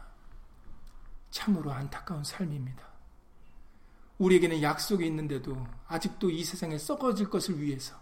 참으로 1.36 1.70
안타까운 1.70 2.24
삶입니다. 2.24 2.82
우리에게는 4.16 4.62
약속이 4.62 5.06
있는데도 5.06 5.66
아직도 5.86 6.30
이 6.30 6.42
세상에 6.42 6.78
썩어질 6.78 7.28
것을 7.28 7.60
위해서 7.60 7.94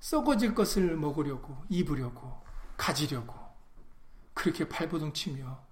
썩어질 0.00 0.52
것을 0.56 0.96
먹으려고 0.96 1.56
입으려고 1.68 2.42
가지려고 2.76 3.34
그렇게 4.34 4.68
발버둥 4.68 5.12
치며 5.12 5.64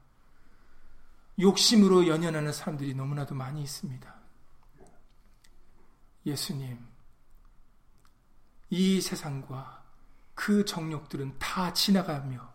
욕심으로 1.41 2.07
연연하는 2.07 2.53
사람들이 2.53 2.95
너무나도 2.95 3.35
많이 3.35 3.61
있습니다. 3.63 4.15
예수님, 6.27 6.79
이 8.71 9.01
세상과 9.01 9.83
그 10.35 10.65
정욕들은 10.65 11.41
다 11.41 11.73
지나가며 11.73 12.49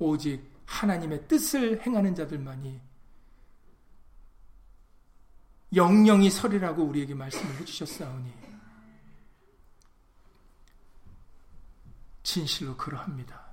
오직 0.00 0.50
하나님의 0.66 1.28
뜻을 1.28 1.86
행하는 1.86 2.16
자들만이 2.16 2.87
영영이 5.74 6.30
서리라고 6.30 6.82
우리에게 6.84 7.14
말씀을 7.14 7.56
해주셨사오니 7.60 8.32
진실로 12.22 12.76
그러합니다. 12.76 13.48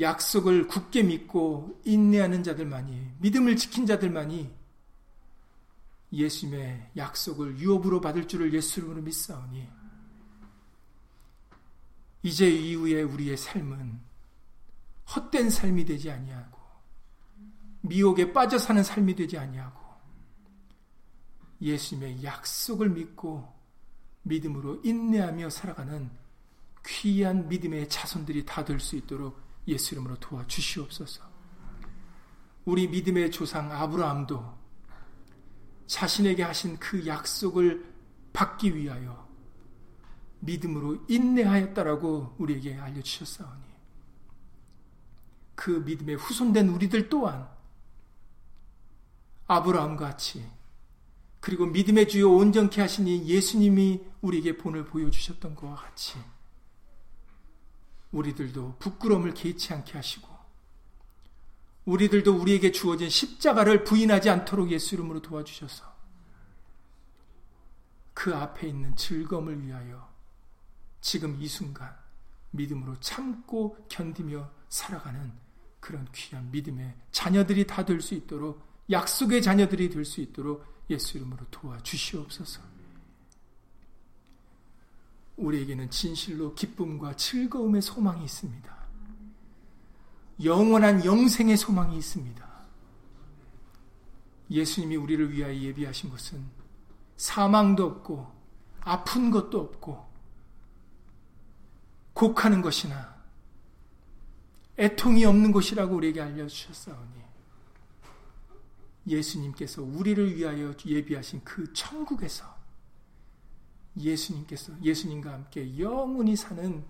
약속을 0.00 0.66
굳게 0.66 1.04
믿고 1.04 1.80
인내하는 1.84 2.42
자들만이 2.42 3.12
믿음을 3.20 3.56
지킨 3.56 3.86
자들만이 3.86 4.52
예수님의 6.12 6.90
약속을 6.96 7.58
유업으로 7.58 8.00
받을 8.00 8.26
줄을 8.26 8.52
예수님으로 8.52 9.02
믿사오니 9.02 9.68
이제 12.22 12.48
이후에 12.48 13.02
우리의 13.02 13.36
삶은 13.36 14.00
헛된 15.14 15.50
삶이 15.50 15.84
되지 15.84 16.10
아니하고 16.10 16.58
미혹에 17.82 18.32
빠져 18.32 18.58
사는 18.58 18.82
삶이 18.82 19.14
되지 19.14 19.38
아니하고 19.38 19.83
예수님의 21.64 22.22
약속을 22.22 22.90
믿고 22.90 23.52
믿음으로 24.22 24.80
인내하며 24.84 25.50
살아가는 25.50 26.10
귀한 26.86 27.48
믿음의 27.48 27.88
자손들이 27.88 28.44
다 28.44 28.64
될 28.64 28.78
수 28.78 28.96
있도록 28.96 29.40
예수 29.66 29.94
이름으로 29.94 30.16
도와주시옵소서. 30.20 31.22
우리 32.66 32.86
믿음의 32.88 33.30
조상 33.30 33.72
아브라함도 33.72 34.58
자신에게 35.86 36.42
하신 36.42 36.78
그 36.78 37.06
약속을 37.06 37.92
받기 38.32 38.74
위하여 38.76 39.26
믿음으로 40.40 41.04
인내하였다라고 41.08 42.36
우리에게 42.38 42.74
알려주셨사오니 42.78 43.64
그 45.54 45.70
믿음의 45.70 46.16
후손된 46.16 46.68
우리들 46.68 47.08
또한 47.08 47.48
아브라함 49.46 49.96
같이 49.96 50.46
그리고 51.44 51.66
믿음의 51.66 52.08
주요 52.08 52.34
온전케 52.34 52.80
하시니 52.80 53.26
예수님이 53.26 54.00
우리에게 54.22 54.56
본을 54.56 54.86
보여주셨던 54.86 55.54
것과 55.54 55.74
같이 55.74 56.16
우리들도 58.12 58.76
부끄러움을 58.78 59.34
개치 59.34 59.74
않게 59.74 59.92
하시고 59.92 60.26
우리들도 61.84 62.34
우리에게 62.34 62.72
주어진 62.72 63.10
십자가를 63.10 63.84
부인하지 63.84 64.30
않도록 64.30 64.70
예수 64.70 64.94
이름으로 64.94 65.20
도와주셔서 65.20 65.84
그 68.14 68.34
앞에 68.34 68.66
있는 68.66 68.96
즐거움을 68.96 69.66
위하여 69.66 70.10
지금 71.02 71.36
이 71.42 71.46
순간 71.46 71.94
믿음으로 72.52 72.98
참고 73.00 73.76
견디며 73.90 74.50
살아가는 74.70 75.30
그런 75.78 76.08
귀한 76.14 76.50
믿음의 76.50 76.96
자녀들이 77.12 77.66
다 77.66 77.84
될 77.84 78.00
수 78.00 78.14
있도록 78.14 78.66
약속의 78.90 79.42
자녀들이 79.42 79.90
될 79.90 80.06
수 80.06 80.22
있도록 80.22 80.73
예수 80.90 81.16
이름으로 81.16 81.44
도와주시옵소서. 81.50 82.60
우리에게는 85.36 85.90
진실로 85.90 86.54
기쁨과 86.54 87.16
즐거움의 87.16 87.82
소망이 87.82 88.24
있습니다. 88.24 88.74
영원한 90.44 91.04
영생의 91.04 91.56
소망이 91.56 91.96
있습니다. 91.96 92.54
예수님이 94.50 94.96
우리를 94.96 95.32
위하여 95.32 95.54
예비하신 95.54 96.10
것은 96.10 96.44
사망도 97.16 97.86
없고 97.86 98.32
아픈 98.80 99.30
것도 99.30 99.60
없고 99.60 100.04
곡하는 102.12 102.62
것이나 102.62 103.14
애통이 104.78 105.24
없는 105.24 105.52
것이라고 105.52 105.96
우리에게 105.96 106.20
알려주셨사오니 106.20 107.23
예수님께서 109.06 109.82
우리를 109.82 110.34
위하여 110.36 110.74
예비하신 110.84 111.42
그 111.44 111.72
천국에서 111.72 112.54
예수님께서 113.96 114.72
예수님과 114.82 115.32
함께 115.32 115.78
영원히 115.78 116.36
사는 116.36 116.84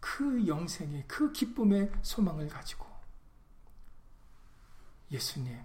그 0.00 0.46
영생의 0.46 1.04
그 1.06 1.32
기쁨의 1.32 1.92
소망을 2.02 2.48
가지고 2.48 2.86
예수님 5.10 5.58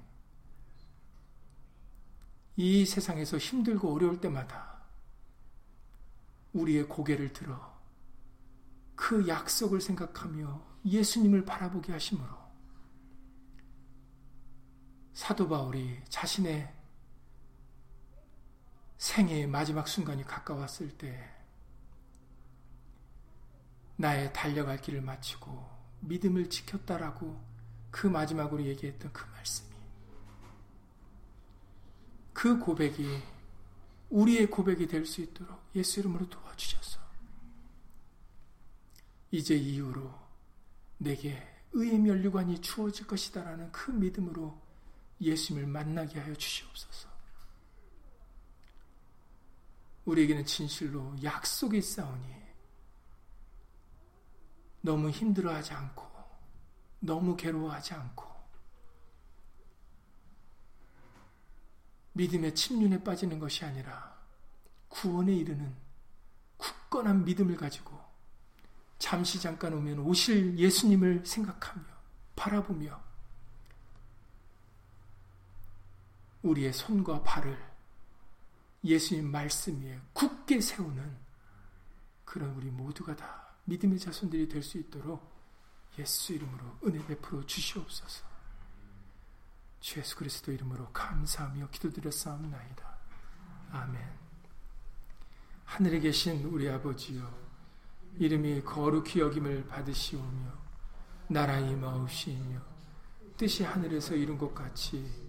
이 2.56 2.86
세상에서 2.86 3.38
힘들고 3.38 3.94
어려울 3.94 4.20
때마다 4.20 4.82
우리의 6.54 6.88
고개를 6.88 7.34
들어 7.34 7.80
그 8.96 9.28
약속을 9.28 9.82
생각하며 9.82 10.62
예수님을 10.86 11.46
바라보게 11.46 11.94
하심으로 11.94 12.39
사도 15.20 15.50
바울이 15.50 16.02
자신의 16.08 16.74
생애의 18.98 19.48
마지막 19.48 19.86
순간이 19.86 20.24
가까웠을 20.24 20.98
때 20.98 21.30
나의 23.98 24.32
달려갈 24.32 24.80
길을 24.80 25.02
마치고 25.02 25.70
믿음을 26.00 26.50
지켰다라고 26.50 27.38
그 27.92 28.08
마지막으로 28.08 28.64
얘기했던 28.64 29.12
그 29.12 29.30
말씀이 29.32 29.70
그 32.32 32.58
고백이 32.58 33.22
우리의 34.12 34.50
고백이 34.50 34.88
될 34.88 35.06
수 35.06 35.20
있도록 35.20 35.62
예수 35.76 36.00
이름으로 36.00 36.30
도와주셔서 36.30 36.98
이제 39.32 39.54
이후로 39.54 40.18
내게 40.98 41.46
의의 41.74 42.00
면류관이 42.00 42.62
주어질 42.62 43.06
것이다라는 43.06 43.74
그 43.74 43.92
믿음으로 43.92 44.69
예수님을 45.22 45.68
만나게 45.68 46.20
하여 46.20 46.34
주시옵소서. 46.34 47.10
우리에게는 50.06 50.46
진실로 50.46 51.14
약속이 51.22 51.78
있사오니 51.78 52.40
너무 54.82 55.10
힘들어하지 55.10 55.74
않고 55.74 56.08
너무 57.00 57.36
괴로워하지 57.36 57.94
않고 57.94 58.28
믿음의 62.14 62.56
침륜에 62.56 63.04
빠지는 63.04 63.40
것이 63.40 63.64
아니라 63.64 64.18
구원에 64.88 65.34
이르는 65.34 65.76
굳건한 66.58 67.24
믿음을 67.24 67.56
가지고 67.56 67.98
잠시 68.98 69.40
잠깐 69.40 69.74
오면 69.74 70.00
오실 70.00 70.58
예수님을 70.58 71.26
생각하며 71.26 71.84
바라보며 72.36 73.09
우리의 76.44 76.74
손과 76.74 77.24
발을 77.24 77.58
예수님 78.84 79.30
말씀 79.30 79.82
위에 79.82 80.00
굳게 80.14 80.62
세우는 80.62 81.18
그런 82.26 82.52
우리 82.56 82.70
모두가 82.70 83.16
다 83.16 83.54
믿음의 83.66 84.00
자손들이 84.00 84.48
될 84.48 84.64
수 84.64 84.78
있도록 84.78 85.38
예수 85.98 86.34
이름으로 86.34 86.78
은혜 86.86 87.06
베풀어 87.06 87.46
주시옵소서. 87.46 88.26
주 89.82 90.00
예수 90.00 90.16
그리스도 90.16 90.52
이름으로 90.52 90.92
감사하며 90.92 91.70
기도드렸사옵나이다. 91.72 92.98
아멘. 93.72 94.20
하늘에 95.66 96.00
계신 96.00 96.44
우리 96.46 96.70
아버지여 96.70 97.50
이름이 98.18 98.64
거룩히 98.64 99.20
여김을 99.20 99.68
받으시오며 99.68 100.54
나라의 101.28 101.76
마옵시며 101.76 102.62
뜻이 103.38 103.64
하늘에서 103.64 104.16
이룬 104.16 104.38
것 104.38 104.54
같이 104.54 105.29